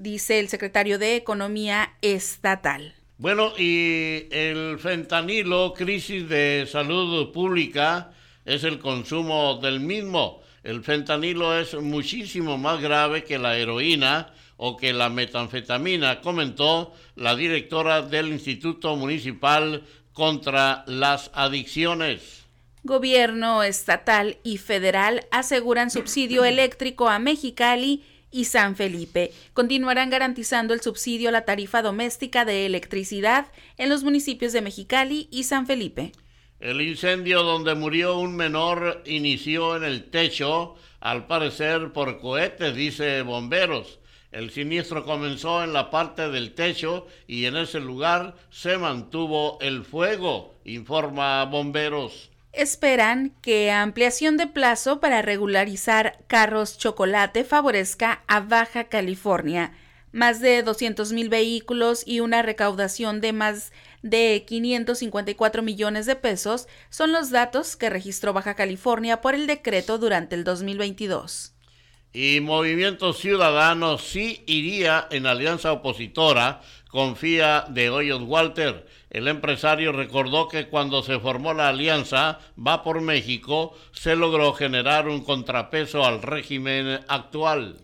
dice 0.01 0.39
el 0.39 0.49
secretario 0.49 0.97
de 0.97 1.15
Economía 1.15 1.93
Estatal. 2.01 2.95
Bueno, 3.17 3.51
y 3.57 4.27
el 4.31 4.79
fentanilo, 4.79 5.73
crisis 5.73 6.27
de 6.29 6.65
salud 6.71 7.31
pública, 7.31 8.11
es 8.45 8.63
el 8.63 8.79
consumo 8.79 9.59
del 9.61 9.81
mismo. 9.81 10.41
El 10.63 10.83
fentanilo 10.83 11.57
es 11.57 11.73
muchísimo 11.75 12.57
más 12.57 12.81
grave 12.81 13.23
que 13.23 13.37
la 13.37 13.57
heroína 13.57 14.33
o 14.55 14.75
que 14.75 14.91
la 14.91 15.09
metanfetamina, 15.09 16.19
comentó 16.19 16.93
la 17.15 17.35
directora 17.35 18.01
del 18.01 18.27
Instituto 18.27 18.95
Municipal 18.97 19.83
contra 20.13 20.83
las 20.85 21.31
Adicciones. 21.33 22.43
Gobierno 22.83 23.63
estatal 23.63 24.37
y 24.43 24.57
federal 24.57 25.25
aseguran 25.31 25.89
subsidio 25.89 26.43
eléctrico 26.43 27.09
a 27.09 27.19
Mexicali 27.19 28.03
y 28.31 28.45
San 28.45 28.75
Felipe. 28.75 29.31
Continuarán 29.53 30.09
garantizando 30.09 30.73
el 30.73 30.81
subsidio 30.81 31.29
a 31.29 31.31
la 31.31 31.45
tarifa 31.45 31.81
doméstica 31.81 32.45
de 32.45 32.65
electricidad 32.65 33.51
en 33.77 33.89
los 33.89 34.03
municipios 34.03 34.53
de 34.53 34.61
Mexicali 34.61 35.27
y 35.31 35.43
San 35.43 35.67
Felipe. 35.67 36.11
El 36.59 36.81
incendio 36.81 37.43
donde 37.43 37.75
murió 37.75 38.17
un 38.17 38.35
menor 38.35 39.01
inició 39.05 39.77
en 39.77 39.83
el 39.83 40.09
techo, 40.09 40.75
al 40.99 41.27
parecer 41.27 41.93
por 41.93 42.19
cohetes, 42.19 42.75
dice 42.75 43.21
bomberos. 43.21 43.99
El 44.31 44.51
siniestro 44.51 45.05
comenzó 45.05 45.63
en 45.63 45.73
la 45.73 45.89
parte 45.89 46.29
del 46.29 46.53
techo 46.53 47.07
y 47.27 47.45
en 47.45 47.55
ese 47.55 47.79
lugar 47.79 48.35
se 48.51 48.77
mantuvo 48.77 49.57
el 49.61 49.83
fuego, 49.85 50.55
informa 50.65 51.45
bomberos 51.45 52.29
esperan 52.53 53.31
que 53.41 53.71
ampliación 53.71 54.37
de 54.37 54.47
plazo 54.47 54.99
para 54.99 55.21
regularizar 55.21 56.19
carros 56.27 56.77
chocolate 56.77 57.43
favorezca 57.43 58.23
a 58.27 58.39
Baja 58.39 58.85
California. 58.85 59.73
Más 60.11 60.41
de 60.41 60.63
200 60.63 61.11
mil 61.11 61.29
vehículos 61.29 62.03
y 62.05 62.19
una 62.19 62.41
recaudación 62.41 63.21
de 63.21 63.31
más 63.31 63.71
de 64.01 64.43
554 64.47 65.61
millones 65.61 66.07
de 66.07 66.15
pesos 66.15 66.67
son 66.89 67.11
los 67.11 67.29
datos 67.29 67.75
que 67.75 67.91
registró 67.91 68.33
Baja 68.33 68.55
California 68.55 69.21
por 69.21 69.35
el 69.35 69.45
decreto 69.45 69.99
durante 69.99 70.35
el 70.35 70.43
2022. 70.43 71.53
Y 72.11 72.39
Movimiento 72.41 73.13
Ciudadano 73.13 73.99
sí 73.99 74.43
iría 74.47 75.07
en 75.11 75.27
alianza 75.27 75.71
opositora, 75.71 76.61
confía 76.89 77.65
de 77.69 77.91
Hoyos 77.91 78.23
Walter 78.23 78.87
el 79.09 79.27
empresario 79.27 79.91
recordó 79.91 80.47
que 80.47 80.67
cuando 80.67 81.01
se 81.01 81.19
formó 81.19 81.53
la 81.53 81.69
alianza 81.69 82.39
Va 82.57 82.83
por 82.83 83.01
México, 83.01 83.75
se 83.91 84.15
logró 84.15 84.53
generar 84.53 85.07
un 85.07 85.23
contrapeso 85.23 86.05
al 86.05 86.21
régimen 86.21 86.99
actual. 87.07 87.77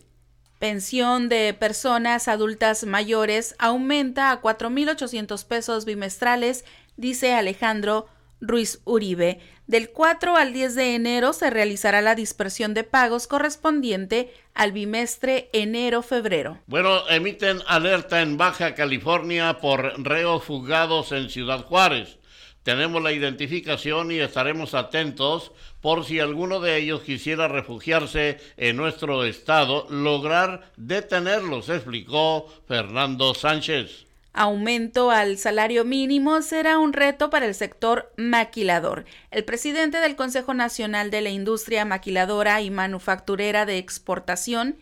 Pensión 0.58 1.28
de 1.28 1.52
personas 1.52 2.28
adultas 2.28 2.84
mayores 2.84 3.54
aumenta 3.58 4.30
a 4.30 4.40
4.800 4.40 5.44
pesos 5.46 5.84
bimestrales, 5.84 6.64
dice 6.96 7.34
Alejandro 7.34 8.08
Ruiz 8.40 8.80
Uribe. 8.84 9.40
Del 9.66 9.90
4 9.90 10.36
al 10.36 10.52
10 10.52 10.74
de 10.74 10.94
enero 10.94 11.32
se 11.32 11.50
realizará 11.50 12.00
la 12.00 12.14
dispersión 12.14 12.74
de 12.74 12.84
pagos 12.84 13.26
correspondiente 13.26 14.32
al 14.54 14.72
bimestre 14.72 15.50
enero-febrero. 15.52 16.58
Bueno, 16.66 17.08
emiten 17.08 17.60
alerta 17.66 18.22
en 18.22 18.36
Baja 18.36 18.74
California 18.74 19.58
por 19.58 20.00
reos 20.02 20.44
fugados 20.44 21.12
en 21.12 21.30
Ciudad 21.30 21.64
Juárez. 21.64 22.18
Tenemos 22.62 23.00
la 23.00 23.12
identificación 23.12 24.10
y 24.10 24.18
estaremos 24.18 24.74
atentos 24.74 25.52
por 25.80 26.04
si 26.04 26.18
alguno 26.18 26.58
de 26.58 26.76
ellos 26.78 27.02
quisiera 27.02 27.46
refugiarse 27.46 28.38
en 28.56 28.76
nuestro 28.76 29.24
estado, 29.24 29.86
lograr 29.88 30.72
detenerlos, 30.76 31.68
explicó 31.68 32.52
Fernando 32.66 33.34
Sánchez 33.34 34.05
aumento 34.36 35.10
al 35.10 35.38
salario 35.38 35.84
mínimo 35.84 36.42
será 36.42 36.78
un 36.78 36.92
reto 36.92 37.30
para 37.30 37.46
el 37.46 37.54
sector 37.54 38.12
maquilador. 38.16 39.06
El 39.30 39.44
presidente 39.44 39.98
del 39.98 40.14
Consejo 40.14 40.52
Nacional 40.54 41.10
de 41.10 41.22
la 41.22 41.30
Industria 41.30 41.84
Maquiladora 41.84 42.60
y 42.60 42.70
Manufacturera 42.70 43.64
de 43.64 43.78
Exportación, 43.78 44.76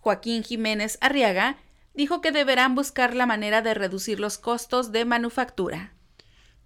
Joaquín 0.00 0.44
Jiménez 0.44 0.98
Arriaga, 1.00 1.56
dijo 1.94 2.20
que 2.20 2.30
deberán 2.30 2.74
buscar 2.74 3.16
la 3.16 3.26
manera 3.26 3.62
de 3.62 3.74
reducir 3.74 4.20
los 4.20 4.38
costos 4.38 4.92
de 4.92 5.06
manufactura. 5.06 5.94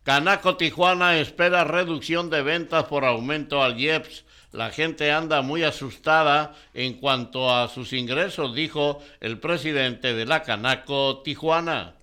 Canaco 0.03 0.57
Tijuana 0.57 1.16
espera 1.18 1.64
reducción 1.64 2.31
de 2.31 2.42
ventas 2.42 2.85
por 2.85 3.05
aumento 3.05 3.62
al 3.62 3.81
IEPS. 3.81 4.25
La 4.53 4.70
gente 4.70 5.11
anda 5.11 5.40
muy 5.40 5.62
asustada 5.62 6.55
en 6.75 6.94
cuanto 6.94 7.53
a 7.55 7.68
sus 7.68 7.92
ingresos, 7.92 8.55
dijo 8.55 9.01
el 9.20 9.38
presidente 9.38 10.14
de 10.14 10.27
la 10.27 10.42
Canaco 10.42 11.23
Tijuana. 11.23 11.94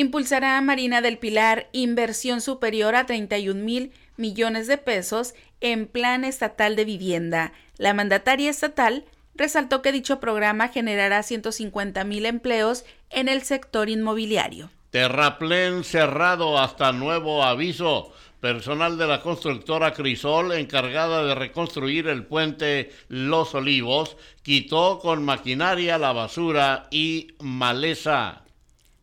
Impulsará 0.00 0.56
a 0.56 0.62
Marina 0.62 1.02
del 1.02 1.18
Pilar 1.18 1.68
inversión 1.72 2.40
superior 2.40 2.94
a 2.94 3.04
31 3.04 3.62
mil 3.62 3.92
millones 4.16 4.66
de 4.66 4.78
pesos 4.78 5.34
en 5.60 5.86
plan 5.86 6.24
estatal 6.24 6.74
de 6.74 6.86
vivienda. 6.86 7.52
La 7.76 7.92
mandataria 7.92 8.48
estatal 8.48 9.04
resaltó 9.34 9.82
que 9.82 9.92
dicho 9.92 10.18
programa 10.18 10.68
generará 10.68 11.22
150 11.22 12.02
mil 12.04 12.24
empleos 12.24 12.86
en 13.10 13.28
el 13.28 13.42
sector 13.42 13.90
inmobiliario. 13.90 14.70
Terraplén 14.88 15.84
cerrado 15.84 16.58
hasta 16.58 16.92
nuevo 16.92 17.44
aviso. 17.44 18.10
Personal 18.40 18.96
de 18.96 19.06
la 19.06 19.20
constructora 19.20 19.92
Crisol, 19.92 20.52
encargada 20.52 21.24
de 21.24 21.34
reconstruir 21.34 22.08
el 22.08 22.24
puente 22.24 22.90
Los 23.08 23.54
Olivos, 23.54 24.16
quitó 24.42 24.98
con 24.98 25.26
maquinaria 25.26 25.98
la 25.98 26.12
basura 26.12 26.88
y 26.90 27.34
maleza 27.38 28.44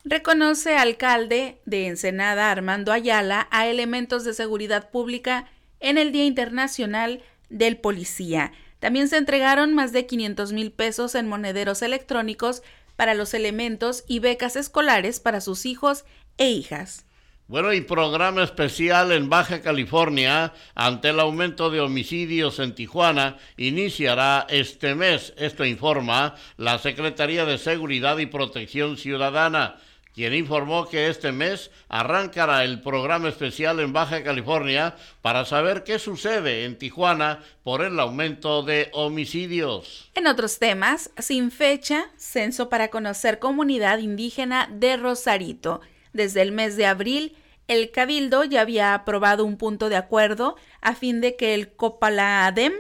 reconoce 0.10 0.78
alcalde 0.78 1.60
de 1.66 1.88
Ensenada 1.88 2.50
Armando 2.50 2.94
Ayala 2.94 3.48
a 3.52 3.68
elementos 3.68 4.24
de 4.24 4.34
seguridad 4.34 4.90
pública 4.90 5.46
en 5.82 5.98
el 5.98 6.14
Día 6.14 6.26
Internacional 6.26 7.22
del 7.50 7.78
Policía. 7.78 8.54
También 8.80 9.10
se 9.10 9.18
entregaron 9.18 9.74
más 9.74 9.92
de 9.92 10.06
500 10.06 10.54
mil 10.54 10.72
pesos 10.72 11.14
en 11.16 11.28
monederos 11.28 11.82
electrónicos 11.82 12.64
para 12.96 13.16
los 13.16 13.34
elementos 13.34 14.06
y 14.08 14.20
becas 14.20 14.56
escolares 14.56 15.20
para 15.20 15.42
sus 15.42 15.66
hijos 15.66 16.06
e 16.38 16.50
hijas. 16.50 17.06
Bueno, 17.48 17.74
y 17.74 17.82
programa 17.82 18.44
especial 18.44 19.12
en 19.14 19.30
Baja 19.30 19.62
California 19.62 20.54
ante 20.76 21.10
el 21.10 21.20
aumento 21.20 21.70
de 21.70 21.80
homicidios 21.80 22.60
en 22.60 22.76
Tijuana 22.76 23.38
iniciará 23.56 24.46
este 24.50 24.96
mes. 24.96 25.34
Esto 25.38 25.64
informa 25.64 26.36
la 26.58 26.78
Secretaría 26.78 27.46
de 27.46 27.58
Seguridad 27.58 28.18
y 28.18 28.26
Protección 28.26 28.98
Ciudadana 28.98 29.78
quien 30.18 30.34
informó 30.34 30.88
que 30.88 31.10
este 31.10 31.32
mes 31.32 31.70
arrancará 31.90 32.64
el 32.64 32.82
programa 32.82 33.30
especial 33.30 33.80
en 33.80 33.94
Baja 33.94 34.24
California 34.24 34.96
para 35.22 35.46
saber 35.46 35.84
qué 35.84 36.00
sucede 36.00 36.66
en 36.66 36.76
Tijuana 36.76 37.44
por 37.62 37.84
el 37.84 38.00
aumento 38.00 38.64
de 38.64 38.90
homicidios. 38.94 40.10
En 40.16 40.26
otros 40.26 40.58
temas, 40.58 41.12
sin 41.20 41.52
fecha, 41.52 42.10
censo 42.18 42.68
para 42.68 42.88
conocer 42.88 43.38
comunidad 43.38 44.00
indígena 44.00 44.68
de 44.74 44.98
Rosarito. 44.98 45.82
Desde 46.14 46.42
el 46.42 46.52
mes 46.52 46.78
de 46.78 46.88
abril, 46.88 47.38
el 47.68 47.92
Cabildo 47.92 48.44
ya 48.44 48.62
había 48.62 48.96
aprobado 48.96 49.46
un 49.46 49.56
punto 49.56 49.88
de 49.88 49.98
acuerdo 49.98 50.56
a 50.82 50.96
fin 50.96 51.22
de 51.22 51.36
que 51.36 51.54
el 51.54 51.70
Copalaadem, 51.74 52.74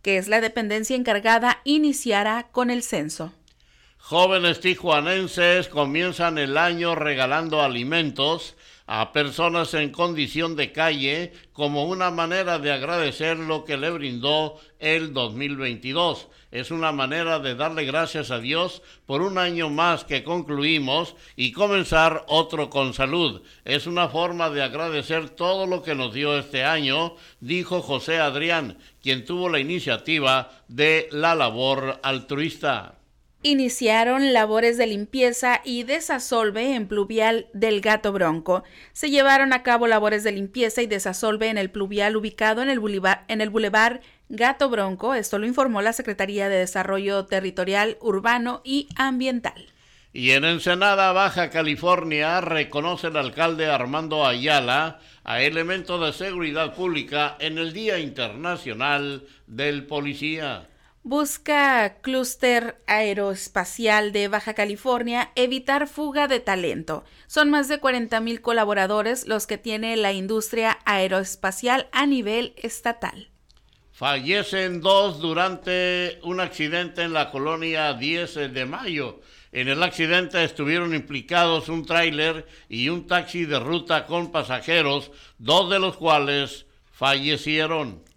que 0.00 0.16
es 0.16 0.26
la 0.26 0.40
dependencia 0.40 0.96
encargada, 0.96 1.60
iniciara 1.64 2.48
con 2.50 2.70
el 2.70 2.82
censo. 2.82 3.34
Jóvenes 3.98 4.60
tijuanenses 4.60 5.68
comienzan 5.68 6.38
el 6.38 6.56
año 6.56 6.94
regalando 6.94 7.60
alimentos 7.60 8.56
a 8.86 9.12
personas 9.12 9.74
en 9.74 9.90
condición 9.90 10.56
de 10.56 10.72
calle 10.72 11.34
como 11.52 11.84
una 11.84 12.10
manera 12.10 12.58
de 12.58 12.72
agradecer 12.72 13.36
lo 13.36 13.66
que 13.66 13.76
le 13.76 13.90
brindó 13.90 14.58
el 14.78 15.12
2022. 15.12 16.28
Es 16.50 16.70
una 16.70 16.90
manera 16.90 17.38
de 17.38 17.54
darle 17.54 17.84
gracias 17.84 18.30
a 18.30 18.38
Dios 18.38 18.82
por 19.04 19.20
un 19.20 19.36
año 19.36 19.68
más 19.68 20.04
que 20.04 20.24
concluimos 20.24 21.14
y 21.36 21.52
comenzar 21.52 22.24
otro 22.28 22.70
con 22.70 22.94
salud. 22.94 23.42
Es 23.66 23.86
una 23.86 24.08
forma 24.08 24.48
de 24.48 24.62
agradecer 24.62 25.28
todo 25.28 25.66
lo 25.66 25.82
que 25.82 25.94
nos 25.94 26.14
dio 26.14 26.38
este 26.38 26.64
año, 26.64 27.16
dijo 27.40 27.82
José 27.82 28.20
Adrián, 28.20 28.78
quien 29.02 29.26
tuvo 29.26 29.50
la 29.50 29.58
iniciativa 29.58 30.50
de 30.68 31.10
la 31.12 31.34
labor 31.34 32.00
altruista 32.02 32.97
iniciaron 33.42 34.32
labores 34.32 34.76
de 34.76 34.86
limpieza 34.86 35.60
y 35.64 35.84
desasolve 35.84 36.74
en 36.74 36.88
pluvial 36.88 37.46
del 37.52 37.80
Gato 37.80 38.12
Bronco. 38.12 38.64
Se 38.92 39.10
llevaron 39.10 39.52
a 39.52 39.62
cabo 39.62 39.86
labores 39.86 40.24
de 40.24 40.32
limpieza 40.32 40.82
y 40.82 40.86
desasolve 40.86 41.48
en 41.48 41.58
el 41.58 41.70
pluvial 41.70 42.16
ubicado 42.16 42.62
en 42.62 42.68
el, 42.68 42.80
bulevar, 42.80 43.24
en 43.28 43.40
el 43.40 43.50
bulevar 43.50 44.00
Gato 44.28 44.68
Bronco. 44.68 45.14
Esto 45.14 45.38
lo 45.38 45.46
informó 45.46 45.82
la 45.82 45.92
Secretaría 45.92 46.48
de 46.48 46.56
Desarrollo 46.56 47.26
Territorial, 47.26 47.96
Urbano 48.00 48.60
y 48.64 48.88
Ambiental. 48.96 49.66
Y 50.12 50.32
en 50.32 50.44
Ensenada, 50.44 51.12
Baja 51.12 51.50
California, 51.50 52.40
reconoce 52.40 53.06
el 53.06 53.16
alcalde 53.16 53.66
Armando 53.66 54.26
Ayala 54.26 54.98
a 55.22 55.42
elementos 55.42 56.00
de 56.04 56.12
seguridad 56.12 56.74
pública 56.74 57.36
en 57.38 57.58
el 57.58 57.72
Día 57.72 57.98
Internacional 57.98 59.26
del 59.46 59.86
Policía 59.86 60.66
busca 61.08 62.00
Clúster 62.02 62.82
Aeroespacial 62.86 64.12
de 64.12 64.28
Baja 64.28 64.52
California 64.52 65.32
evitar 65.36 65.88
fuga 65.88 66.28
de 66.28 66.38
talento. 66.38 67.02
Son 67.26 67.48
más 67.48 67.66
de 67.66 67.80
40.000 67.80 68.42
colaboradores 68.42 69.26
los 69.26 69.46
que 69.46 69.56
tiene 69.56 69.96
la 69.96 70.12
industria 70.12 70.78
aeroespacial 70.84 71.88
a 71.92 72.04
nivel 72.04 72.52
estatal. 72.56 73.30
Fallecen 73.90 74.82
dos 74.82 75.18
durante 75.18 76.18
un 76.24 76.40
accidente 76.40 77.02
en 77.02 77.14
la 77.14 77.30
colonia 77.30 77.94
10 77.94 78.52
de 78.52 78.66
mayo. 78.66 79.20
En 79.50 79.68
el 79.68 79.82
accidente 79.82 80.44
estuvieron 80.44 80.94
implicados 80.94 81.70
un 81.70 81.86
tráiler 81.86 82.46
y 82.68 82.90
un 82.90 83.06
taxi 83.06 83.46
de 83.46 83.58
ruta 83.58 84.04
con 84.04 84.30
pasajeros, 84.30 85.10
dos 85.38 85.70
de 85.70 85.78
los 85.78 85.96
cuales 85.96 86.66
fallecieron. 86.92 88.07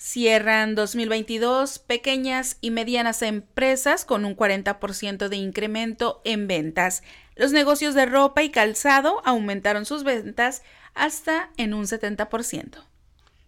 Cierran 0.00 0.76
2022 0.76 1.80
pequeñas 1.80 2.56
y 2.60 2.70
medianas 2.70 3.20
empresas 3.22 4.04
con 4.04 4.24
un 4.24 4.36
40% 4.36 5.28
de 5.28 5.36
incremento 5.36 6.22
en 6.24 6.46
ventas. 6.46 7.02
Los 7.34 7.50
negocios 7.50 7.96
de 7.96 8.06
ropa 8.06 8.44
y 8.44 8.50
calzado 8.50 9.20
aumentaron 9.24 9.86
sus 9.86 10.04
ventas 10.04 10.62
hasta 10.94 11.50
en 11.56 11.74
un 11.74 11.86
70%. 11.86 12.78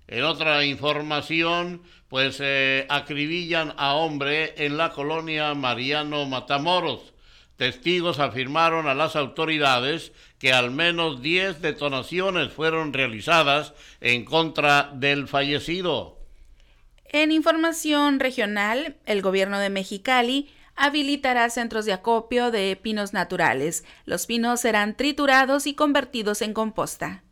En 0.08 0.24
otra 0.24 0.64
información, 0.64 1.82
pues 2.08 2.38
eh, 2.40 2.84
acribillan 2.88 3.72
a 3.76 3.94
hombre 3.94 4.54
en 4.56 4.76
la 4.76 4.90
colonia 4.90 5.54
Mariano 5.54 6.26
Matamoros. 6.26 7.14
Testigos 7.54 8.18
afirmaron 8.18 8.88
a 8.88 8.94
las 8.94 9.14
autoridades 9.14 10.10
que 10.40 10.52
al 10.52 10.72
menos 10.72 11.22
10 11.22 11.62
detonaciones 11.62 12.52
fueron 12.52 12.92
realizadas 12.92 13.72
en 14.00 14.24
contra 14.24 14.90
del 14.94 15.28
fallecido. 15.28 16.19
En 17.12 17.32
información 17.32 18.20
regional, 18.20 18.94
el 19.04 19.20
gobierno 19.20 19.58
de 19.58 19.68
Mexicali 19.68 20.48
habilitará 20.76 21.50
centros 21.50 21.84
de 21.84 21.92
acopio 21.92 22.52
de 22.52 22.78
pinos 22.80 23.12
naturales. 23.12 23.84
Los 24.04 24.26
pinos 24.26 24.60
serán 24.60 24.96
triturados 24.96 25.66
y 25.66 25.74
convertidos 25.74 26.40
en 26.40 26.54
composta. 26.54 27.24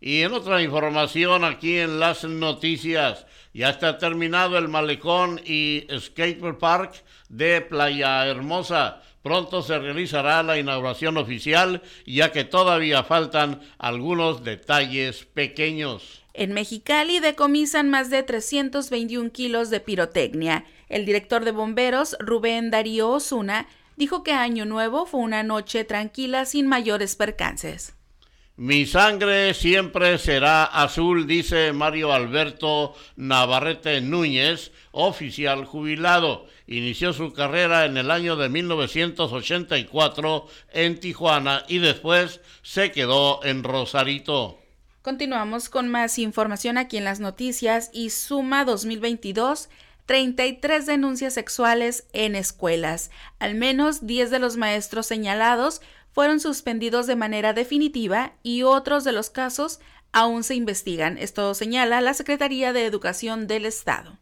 Y 0.00 0.22
en 0.22 0.32
otra 0.32 0.60
información 0.60 1.44
aquí 1.44 1.78
en 1.78 2.00
las 2.00 2.24
noticias, 2.24 3.24
ya 3.54 3.70
está 3.70 3.96
terminado 3.96 4.58
el 4.58 4.66
malecón 4.66 5.40
y 5.44 5.86
skater 6.00 6.58
park 6.58 7.04
de 7.28 7.60
Playa 7.60 8.26
Hermosa. 8.26 9.02
Pronto 9.22 9.62
se 9.62 9.78
realizará 9.78 10.42
la 10.42 10.58
inauguración 10.58 11.16
oficial, 11.16 11.80
ya 12.04 12.32
que 12.32 12.42
todavía 12.42 13.04
faltan 13.04 13.60
algunos 13.78 14.42
detalles 14.42 15.24
pequeños. 15.26 16.21
En 16.34 16.52
Mexicali 16.52 17.20
decomisan 17.20 17.90
más 17.90 18.08
de 18.08 18.22
321 18.22 19.32
kilos 19.32 19.68
de 19.70 19.80
pirotecnia. 19.80 20.64
El 20.88 21.04
director 21.04 21.44
de 21.44 21.52
bomberos, 21.52 22.16
Rubén 22.20 22.70
Darío 22.70 23.10
Osuna, 23.10 23.66
dijo 23.96 24.22
que 24.22 24.32
Año 24.32 24.64
Nuevo 24.64 25.04
fue 25.04 25.20
una 25.20 25.42
noche 25.42 25.84
tranquila 25.84 26.46
sin 26.46 26.66
mayores 26.66 27.16
percances. 27.16 27.94
Mi 28.56 28.84
sangre 28.86 29.54
siempre 29.54 30.18
será 30.18 30.64
azul, 30.64 31.26
dice 31.26 31.72
Mario 31.72 32.12
Alberto 32.12 32.94
Navarrete 33.16 34.00
Núñez, 34.02 34.72
oficial 34.90 35.64
jubilado. 35.64 36.46
Inició 36.66 37.14
su 37.14 37.32
carrera 37.32 37.86
en 37.86 37.96
el 37.96 38.10
año 38.10 38.36
de 38.36 38.48
1984 38.50 40.46
en 40.72 41.00
Tijuana 41.00 41.64
y 41.66 41.78
después 41.78 42.40
se 42.62 42.92
quedó 42.92 43.42
en 43.42 43.64
Rosarito. 43.64 44.61
Continuamos 45.02 45.68
con 45.68 45.88
más 45.88 46.16
información 46.20 46.78
aquí 46.78 46.96
en 46.96 47.02
las 47.02 47.18
noticias 47.18 47.90
y 47.92 48.10
suma 48.10 48.64
2022 48.64 49.68
33 50.06 50.86
denuncias 50.86 51.34
sexuales 51.34 52.06
en 52.12 52.36
escuelas. 52.36 53.10
Al 53.40 53.56
menos 53.56 54.06
10 54.06 54.30
de 54.30 54.38
los 54.38 54.56
maestros 54.56 55.06
señalados 55.06 55.80
fueron 56.12 56.38
suspendidos 56.38 57.08
de 57.08 57.16
manera 57.16 57.52
definitiva 57.52 58.34
y 58.44 58.62
otros 58.62 59.02
de 59.02 59.10
los 59.10 59.28
casos 59.28 59.80
aún 60.12 60.44
se 60.44 60.54
investigan. 60.54 61.18
Esto 61.18 61.54
señala 61.54 62.00
la 62.00 62.14
Secretaría 62.14 62.72
de 62.72 62.84
Educación 62.86 63.48
del 63.48 63.66
Estado. 63.66 64.18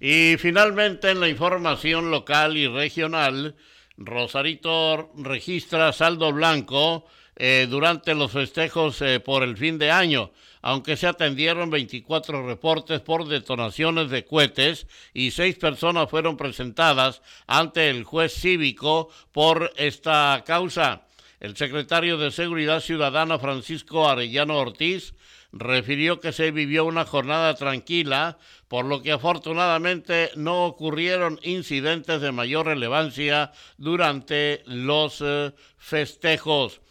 Y 0.00 0.36
finalmente 0.38 1.10
en 1.10 1.20
la 1.20 1.28
información 1.28 2.10
local 2.10 2.58
y 2.58 2.66
regional, 2.66 3.56
Rosarito 3.96 5.12
registra 5.14 5.94
saldo 5.94 6.30
blanco 6.32 7.06
eh, 7.42 7.66
durante 7.70 8.14
los 8.14 8.32
festejos 8.32 9.00
eh, 9.00 9.18
por 9.18 9.42
el 9.42 9.56
fin 9.56 9.78
de 9.78 9.90
año, 9.90 10.30
aunque 10.60 10.98
se 10.98 11.06
atendieron 11.06 11.70
24 11.70 12.46
reportes 12.46 13.00
por 13.00 13.26
detonaciones 13.26 14.10
de 14.10 14.26
cohetes 14.26 14.86
y 15.14 15.30
seis 15.30 15.56
personas 15.56 16.10
fueron 16.10 16.36
presentadas 16.36 17.22
ante 17.46 17.88
el 17.88 18.04
juez 18.04 18.34
cívico 18.34 19.08
por 19.32 19.72
esta 19.78 20.44
causa. 20.46 21.06
El 21.40 21.56
secretario 21.56 22.18
de 22.18 22.30
Seguridad 22.30 22.80
Ciudadana 22.80 23.38
Francisco 23.38 24.06
Arellano 24.06 24.58
Ortiz 24.58 25.14
refirió 25.50 26.20
que 26.20 26.32
se 26.32 26.50
vivió 26.50 26.84
una 26.84 27.06
jornada 27.06 27.54
tranquila, 27.54 28.36
por 28.68 28.84
lo 28.84 29.00
que 29.00 29.12
afortunadamente 29.12 30.30
no 30.36 30.66
ocurrieron 30.66 31.40
incidentes 31.42 32.20
de 32.20 32.32
mayor 32.32 32.66
relevancia 32.66 33.52
durante 33.78 34.62
los 34.66 35.22
eh, 35.24 35.52
festejos. 35.78 36.82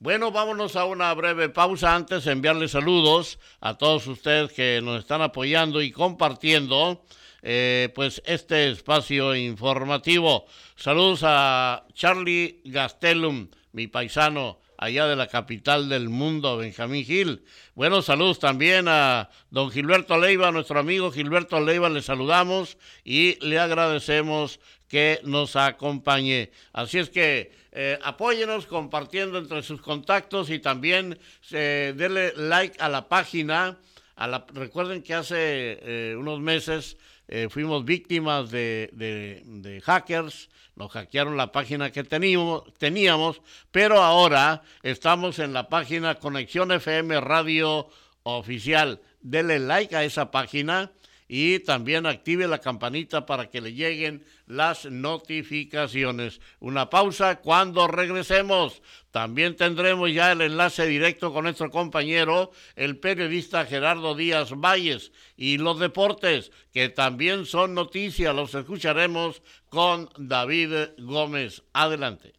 Bueno, 0.00 0.30
vámonos 0.30 0.76
a 0.76 0.84
una 0.84 1.12
breve 1.12 1.48
pausa 1.48 1.96
antes 1.96 2.22
de 2.22 2.30
enviarles 2.30 2.70
saludos 2.70 3.40
a 3.60 3.76
todos 3.76 4.06
ustedes 4.06 4.52
que 4.52 4.80
nos 4.80 5.00
están 5.00 5.22
apoyando 5.22 5.82
y 5.82 5.90
compartiendo 5.90 7.04
eh, 7.42 7.90
pues 7.96 8.22
este 8.24 8.70
espacio 8.70 9.34
informativo. 9.34 10.46
Saludos 10.76 11.22
a 11.24 11.84
Charlie 11.94 12.60
Gastelum, 12.66 13.48
mi 13.72 13.88
paisano 13.88 14.60
allá 14.76 15.08
de 15.08 15.16
la 15.16 15.26
capital 15.26 15.88
del 15.88 16.08
mundo, 16.08 16.58
Benjamín 16.58 17.04
Gil. 17.04 17.42
Buenos 17.74 18.04
saludos 18.04 18.38
también 18.38 18.86
a 18.86 19.28
don 19.50 19.72
Gilberto 19.72 20.16
Leiva, 20.16 20.52
nuestro 20.52 20.78
amigo 20.78 21.10
Gilberto 21.10 21.58
Leiva, 21.58 21.88
le 21.88 22.02
saludamos 22.02 22.78
y 23.02 23.44
le 23.44 23.58
agradecemos 23.58 24.60
que 24.86 25.18
nos 25.24 25.56
acompañe. 25.56 26.52
Así 26.72 26.98
es 26.98 27.10
que 27.10 27.57
eh, 27.72 27.98
apóyenos 28.02 28.66
compartiendo 28.66 29.38
entre 29.38 29.62
sus 29.62 29.80
contactos 29.80 30.50
y 30.50 30.58
también 30.58 31.18
eh, 31.50 31.92
denle 31.96 32.32
like 32.36 32.76
a 32.80 32.88
la 32.88 33.08
página. 33.08 33.78
A 34.16 34.26
la, 34.26 34.46
recuerden 34.52 35.02
que 35.02 35.14
hace 35.14 35.78
eh, 35.82 36.16
unos 36.16 36.40
meses 36.40 36.96
eh, 37.28 37.48
fuimos 37.50 37.84
víctimas 37.84 38.50
de, 38.50 38.88
de, 38.92 39.80
hackers, 39.82 40.48
nos 40.76 40.90
hackearon 40.92 41.36
la 41.36 41.52
página 41.52 41.92
que 41.92 42.02
teníamos, 42.02 42.64
teníamos, 42.78 43.42
pero 43.70 44.02
ahora 44.02 44.62
estamos 44.82 45.38
en 45.38 45.52
la 45.52 45.68
página 45.68 46.14
Conexión 46.14 46.72
FM 46.72 47.20
Radio 47.20 47.90
Oficial. 48.22 49.00
Dele 49.20 49.58
like 49.58 49.94
a 49.94 50.04
esa 50.04 50.30
página 50.30 50.90
y 51.28 51.58
también 51.60 52.06
active 52.06 52.48
la 52.48 52.58
campanita 52.58 53.26
para 53.26 53.50
que 53.50 53.60
le 53.60 53.74
lleguen 53.74 54.24
las 54.46 54.86
notificaciones. 54.86 56.40
Una 56.58 56.88
pausa 56.88 57.36
cuando 57.36 57.86
regresemos. 57.86 58.82
También 59.10 59.54
tendremos 59.56 60.12
ya 60.12 60.32
el 60.32 60.40
enlace 60.40 60.86
directo 60.86 61.32
con 61.32 61.44
nuestro 61.44 61.70
compañero, 61.70 62.50
el 62.76 62.98
periodista 62.98 63.66
Gerardo 63.66 64.14
Díaz 64.14 64.52
Valles, 64.54 65.12
y 65.36 65.58
los 65.58 65.78
deportes, 65.78 66.50
que 66.72 66.88
también 66.88 67.44
son 67.44 67.74
noticias, 67.74 68.34
los 68.34 68.54
escucharemos 68.54 69.42
con 69.68 70.08
David 70.16 70.72
Gómez. 70.98 71.62
Adelante. 71.72 72.32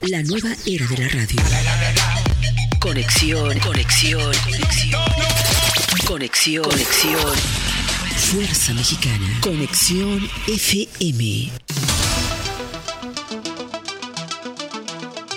La 0.00 0.22
nueva 0.22 0.50
era 0.64 0.86
de 0.86 0.96
la 0.96 1.08
radio. 1.08 2.17
Conexión, 2.88 3.58
conexión, 3.58 4.32
conexión. 6.06 6.64
Conexión. 6.64 7.36
Fuerza 8.16 8.72
Mexicana. 8.72 9.26
Conexión 9.42 10.26
FM. 10.46 11.50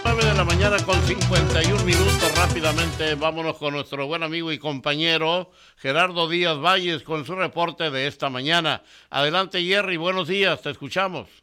9 0.06 0.26
de 0.26 0.34
la 0.34 0.46
mañana 0.46 0.78
con 0.86 0.96
51 1.06 1.84
minutos. 1.84 2.36
Rápidamente 2.38 3.16
vámonos 3.16 3.58
con 3.58 3.74
nuestro 3.74 4.08
buen 4.08 4.24
amigo 4.24 4.54
y 4.54 4.58
compañero 4.58 5.52
Gerardo 5.76 6.30
Díaz 6.30 6.58
Valles 6.58 7.04
con 7.04 7.26
su 7.26 7.36
reporte 7.36 7.92
de 7.92 8.08
esta 8.08 8.30
mañana. 8.30 8.82
Adelante 9.10 9.62
Jerry, 9.62 9.98
buenos 9.98 10.30
días, 10.30 10.62
te 10.62 10.70
escuchamos. 10.70 11.41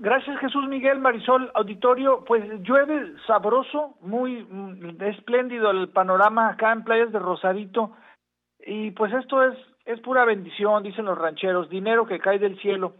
Gracias 0.00 0.38
Jesús 0.38 0.68
Miguel 0.68 1.00
Marisol 1.00 1.50
Auditorio, 1.54 2.24
pues 2.24 2.44
llueve 2.62 3.14
sabroso, 3.26 3.96
muy 4.00 4.44
mm, 4.44 5.02
espléndido 5.02 5.70
el 5.70 5.88
panorama 5.88 6.50
acá 6.50 6.72
en 6.72 6.84
Playas 6.84 7.10
de 7.10 7.18
Rosarito. 7.18 7.96
Y 8.60 8.92
pues 8.92 9.12
esto 9.12 9.42
es 9.42 9.58
es 9.88 9.98
pura 10.00 10.26
bendición, 10.26 10.82
dicen 10.82 11.06
los 11.06 11.16
rancheros, 11.16 11.70
dinero 11.70 12.06
que 12.06 12.18
cae 12.18 12.38
del 12.38 12.60
cielo. 12.60 12.92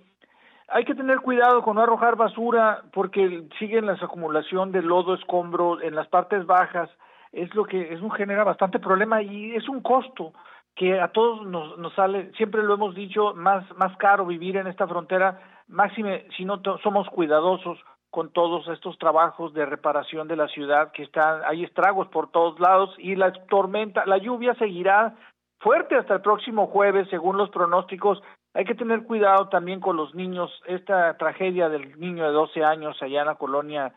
Hay 0.69 0.87
que 0.87 0.95
tener 0.95 1.21
cuidado 1.21 1.63
con 1.63 1.77
no 1.77 1.83
arrojar 1.83 2.17
basura 2.17 2.83
porque 2.95 3.47
siguen 3.59 3.85
la 3.85 3.93
acumulación 3.93 4.73
de 4.73 4.81
lodo, 4.81 5.15
escombro 5.15 5.83
en 5.83 5.95
las 5.95 6.09
partes 6.09 6.47
bajas, 6.47 6.89
es 7.31 7.55
lo 7.55 7.67
que 7.67 7.93
es 7.93 8.01
un 8.01 8.11
genera 8.11 8.43
bastante 8.43 8.79
problema 8.79 9.21
y 9.21 9.55
es 9.55 9.69
un 9.69 9.83
costo 9.83 10.33
que 10.75 10.99
a 10.99 11.09
todos 11.09 11.47
nos, 11.47 11.77
nos 11.77 11.93
sale, 11.93 12.33
siempre 12.39 12.63
lo 12.63 12.75
hemos 12.75 12.95
dicho, 12.95 13.35
más 13.35 13.65
más 13.77 13.95
caro 13.99 14.25
vivir 14.25 14.57
en 14.57 14.67
esta 14.67 14.89
frontera 14.89 15.58
máxime 15.69 16.27
si 16.37 16.45
no 16.45 16.61
somos 16.83 17.09
cuidadosos 17.09 17.79
con 18.11 18.33
todos 18.33 18.67
estos 18.69 18.99
trabajos 18.99 19.53
de 19.53 19.67
reparación 19.67 20.29
de 20.29 20.37
la 20.37 20.49
ciudad 20.49 20.93
que 20.93 21.03
están 21.03 21.43
hay 21.47 21.65
estragos 21.65 22.09
por 22.09 22.31
todos 22.31 22.59
lados 22.59 22.95
y 22.99 23.15
la 23.15 23.33
tormenta 23.33 24.07
la 24.07 24.19
lluvia 24.19 24.55
seguirá 24.55 25.15
fuerte 25.61 25.97
hasta 25.97 26.15
el 26.15 26.21
próximo 26.21 26.69
jueves 26.69 27.09
según 27.11 27.37
los 27.37 27.51
pronósticos. 27.51 28.23
Hay 28.55 28.65
que 28.65 28.75
tener 28.75 29.05
cuidado 29.05 29.49
también 29.49 29.81
con 29.81 29.97
los 29.97 30.15
niños. 30.15 30.51
Esta 30.67 31.17
tragedia 31.17 31.69
del 31.69 31.99
niño 31.99 32.25
de 32.25 32.33
12 32.33 32.65
años 32.65 33.01
allá 33.03 33.21
en 33.21 33.27
la 33.27 33.35
colonia 33.35 33.93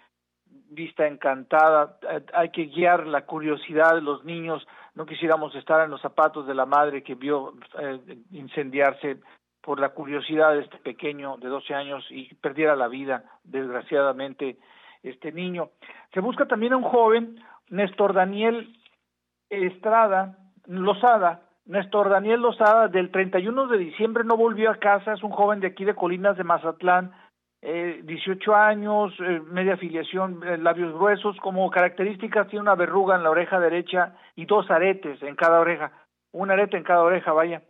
Vista 0.69 1.07
Encantada 1.07 1.97
eh, 2.09 2.25
hay 2.33 2.49
que 2.49 2.65
guiar 2.65 3.07
la 3.07 3.25
curiosidad 3.25 3.95
de 3.95 4.01
los 4.01 4.23
niños. 4.23 4.65
No 4.95 5.05
quisiéramos 5.05 5.55
estar 5.55 5.83
en 5.83 5.91
los 5.91 6.01
zapatos 6.01 6.47
de 6.47 6.55
la 6.55 6.65
madre 6.65 7.03
que 7.03 7.15
vio 7.15 7.53
eh, 7.79 8.17
incendiarse 8.31 9.19
por 9.61 9.79
la 9.79 9.89
curiosidad 9.89 10.53
de 10.53 10.61
este 10.61 10.77
pequeño 10.77 11.37
de 11.37 11.47
12 11.47 11.73
años 11.73 12.05
y 12.09 12.33
perdiera 12.35 12.75
la 12.75 12.87
vida, 12.87 13.23
desgraciadamente, 13.43 14.57
este 15.03 15.31
niño. 15.31 15.69
Se 16.13 16.19
busca 16.19 16.45
también 16.45 16.73
a 16.73 16.77
un 16.77 16.83
joven, 16.83 17.39
Néstor 17.69 18.13
Daniel 18.13 18.75
Estrada, 19.49 20.37
Lozada, 20.65 21.41
Néstor 21.65 22.09
Daniel 22.09 22.41
Lozada, 22.41 22.87
del 22.87 23.11
31 23.11 23.67
de 23.67 23.77
diciembre 23.77 24.23
no 24.23 24.35
volvió 24.35 24.71
a 24.71 24.77
casa, 24.77 25.13
es 25.13 25.23
un 25.23 25.31
joven 25.31 25.59
de 25.59 25.67
aquí 25.67 25.85
de 25.85 25.95
Colinas 25.95 26.37
de 26.37 26.43
Mazatlán, 26.43 27.11
eh, 27.61 28.01
18 28.03 28.55
años, 28.55 29.13
eh, 29.19 29.39
media 29.51 29.75
afiliación, 29.75 30.41
eh, 30.43 30.57
labios 30.57 30.93
gruesos, 30.93 31.37
como 31.37 31.69
características 31.69 32.47
tiene 32.47 32.63
una 32.63 32.75
verruga 32.75 33.15
en 33.15 33.23
la 33.23 33.29
oreja 33.29 33.59
derecha 33.59 34.15
y 34.35 34.45
dos 34.45 34.69
aretes 34.71 35.21
en 35.21 35.35
cada 35.35 35.59
oreja, 35.59 35.91
un 36.31 36.49
arete 36.49 36.77
en 36.77 36.83
cada 36.83 37.03
oreja, 37.03 37.31
vaya. 37.33 37.61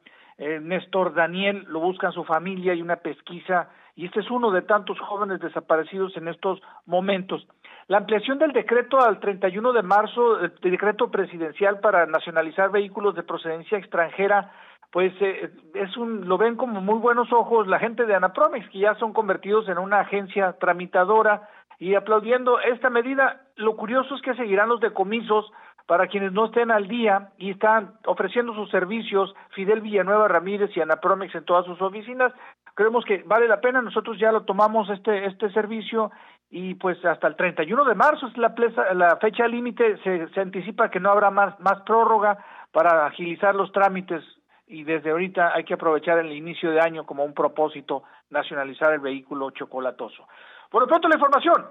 Eh, 0.44 0.60
Néstor 0.60 1.14
Daniel 1.14 1.68
lo 1.68 1.80
busca 1.82 2.12
su 2.12 2.24
familia 2.24 2.74
y 2.74 2.82
una 2.82 2.96
pesquisa 2.96 3.70
y 3.96 4.08
este 4.08 4.22
es 4.22 4.32
uno 4.32 4.50
de 4.50 4.64
tantos 4.64 5.00
jóvenes 5.00 5.40
desaparecidos 5.40 6.18
en 6.18 6.28
estos 6.28 6.60
momentos. 6.88 7.48
La 7.88 7.98
ampliación 7.98 8.40
del 8.40 8.52
decreto 8.52 9.00
al 9.00 9.20
31 9.20 9.72
de 9.72 9.84
marzo, 9.84 10.40
el 10.40 10.52
decreto 10.60 11.12
presidencial 11.12 11.80
para 11.80 12.08
nacionalizar 12.08 12.72
vehículos 12.72 13.14
de 13.14 13.22
procedencia 13.22 13.78
extranjera, 13.78 14.52
pues 14.92 15.14
eh, 15.22 15.52
es 15.76 15.96
un 15.96 16.28
lo 16.28 16.40
ven 16.40 16.56
como 16.56 16.82
muy 16.82 16.98
buenos 16.98 17.32
ojos 17.32 17.68
la 17.68 17.78
gente 17.78 18.08
de 18.08 18.16
Anapromex 18.16 18.68
que 18.70 18.80
ya 18.80 18.96
son 18.96 19.14
convertidos 19.14 19.70
en 19.70 19.78
una 19.78 20.00
agencia 20.00 20.54
tramitadora 20.54 21.48
y 21.78 21.94
aplaudiendo 21.94 22.60
esta 22.62 22.90
medida. 22.90 23.42
Lo 23.58 23.76
curioso 23.76 24.16
es 24.16 24.24
que 24.24 24.34
seguirán 24.34 24.70
los 24.70 24.80
decomisos 24.80 25.52
para 25.92 26.08
quienes 26.08 26.32
no 26.32 26.46
estén 26.46 26.72
al 26.72 26.88
día 26.88 27.32
y 27.38 27.52
están 27.52 27.96
ofreciendo 28.06 28.56
sus 28.56 28.72
servicios, 28.72 29.36
Fidel 29.50 29.82
Villanueva 29.82 30.30
Ramírez 30.30 30.72
y 30.74 30.80
Anapromex 30.80 31.36
en 31.36 31.44
todas 31.44 31.66
sus 31.66 31.82
oficinas, 31.82 32.32
creemos 32.76 33.04
que 33.04 33.24
vale 33.24 33.46
la 33.46 33.60
pena, 33.60 33.82
nosotros 33.82 34.18
ya 34.18 34.32
lo 34.32 34.44
tomamos 34.44 34.90
este, 34.90 35.26
este 35.26 35.52
servicio 35.52 36.10
y 36.50 36.76
pues 36.76 37.04
hasta 37.04 37.28
el 37.28 37.36
31 37.36 37.84
de 37.84 37.96
marzo 37.96 38.28
es 38.28 38.38
la, 38.38 39.18
fecha 39.20 39.46
límite, 39.50 39.98
se, 39.98 40.30
se 40.30 40.40
anticipa 40.40 40.90
que 40.90 41.02
no 41.02 41.12
habrá 41.12 41.30
más, 41.30 41.60
más 41.60 41.82
prórroga 41.82 42.38
para 42.72 43.06
agilizar 43.08 43.54
los 43.54 43.74
trámites 43.74 44.24
y 44.68 44.86
desde 44.86 45.12
ahorita 45.12 45.52
hay 45.54 45.66
que 45.66 45.74
aprovechar 45.74 46.20
el 46.20 46.32
inicio 46.32 46.72
de 46.72 46.80
año 46.80 47.06
como 47.06 47.26
un 47.26 47.34
propósito 47.34 48.04
nacionalizar 48.30 48.94
el 48.94 49.02
vehículo 49.02 49.52
chocolatoso. 49.52 50.26
Por 50.70 50.84
lo 50.84 50.88
pronto 50.88 51.10
la 51.10 51.16
información. 51.16 51.66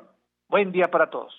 Buen 0.46 0.72
día 0.72 0.90
para 0.90 1.08
todos. 1.08 1.32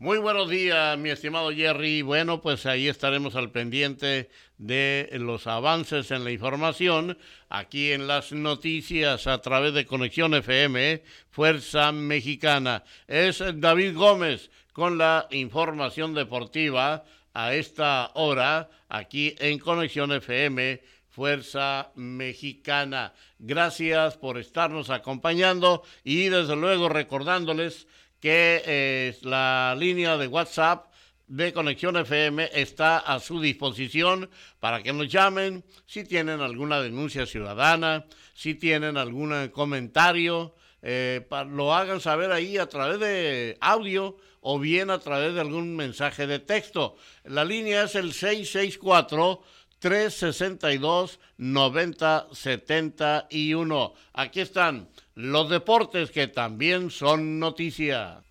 Muy 0.00 0.18
buenos 0.18 0.48
días, 0.48 0.96
mi 0.96 1.10
estimado 1.10 1.50
Jerry. 1.50 2.02
Bueno, 2.02 2.40
pues 2.40 2.66
ahí 2.66 2.86
estaremos 2.86 3.34
al 3.34 3.50
pendiente 3.50 4.30
de 4.56 5.08
los 5.14 5.48
avances 5.48 6.12
en 6.12 6.22
la 6.22 6.30
información 6.30 7.18
aquí 7.48 7.90
en 7.90 8.06
las 8.06 8.30
noticias 8.30 9.26
a 9.26 9.42
través 9.42 9.74
de 9.74 9.86
Conexión 9.86 10.34
FM, 10.34 11.02
Fuerza 11.30 11.90
Mexicana. 11.90 12.84
Es 13.08 13.42
David 13.54 13.96
Gómez 13.96 14.52
con 14.72 14.98
la 14.98 15.26
información 15.32 16.14
deportiva 16.14 17.02
a 17.34 17.54
esta 17.54 18.12
hora 18.14 18.70
aquí 18.88 19.34
en 19.40 19.58
Conexión 19.58 20.12
FM. 20.12 20.80
Fuerza 21.08 21.90
Mexicana. 21.96 23.12
Gracias 23.40 24.16
por 24.16 24.38
estarnos 24.38 24.90
acompañando 24.90 25.82
y 26.04 26.28
desde 26.28 26.54
luego 26.54 26.88
recordándoles 26.88 27.88
que 28.20 28.62
eh, 28.64 29.18
la 29.22 29.74
línea 29.78 30.16
de 30.16 30.26
WhatsApp 30.26 30.86
de 31.26 31.52
Conexión 31.52 31.96
FM 31.96 32.50
está 32.54 32.98
a 32.98 33.20
su 33.20 33.40
disposición 33.40 34.30
para 34.60 34.82
que 34.82 34.92
nos 34.92 35.08
llamen 35.08 35.64
si 35.86 36.04
tienen 36.04 36.40
alguna 36.40 36.80
denuncia 36.80 37.26
ciudadana, 37.26 38.06
si 38.34 38.54
tienen 38.54 38.96
algún 38.96 39.48
comentario, 39.48 40.54
eh, 40.80 41.26
lo 41.50 41.74
hagan 41.74 42.00
saber 42.00 42.32
ahí 42.32 42.56
a 42.56 42.68
través 42.68 43.00
de 43.00 43.58
audio 43.60 44.16
o 44.40 44.58
bien 44.58 44.90
a 44.90 45.00
través 45.00 45.34
de 45.34 45.40
algún 45.40 45.76
mensaje 45.76 46.26
de 46.26 46.38
texto. 46.38 46.96
La 47.24 47.44
línea 47.44 47.84
es 47.84 47.94
el 47.94 48.12
664 48.12 49.42
362 49.78 51.20
9071. 51.36 53.94
Aquí 54.12 54.40
están 54.40 54.88
los 55.14 55.48
deportes 55.50 56.10
que 56.10 56.26
también 56.26 56.90
son 56.90 57.38
noticia. 57.38 58.24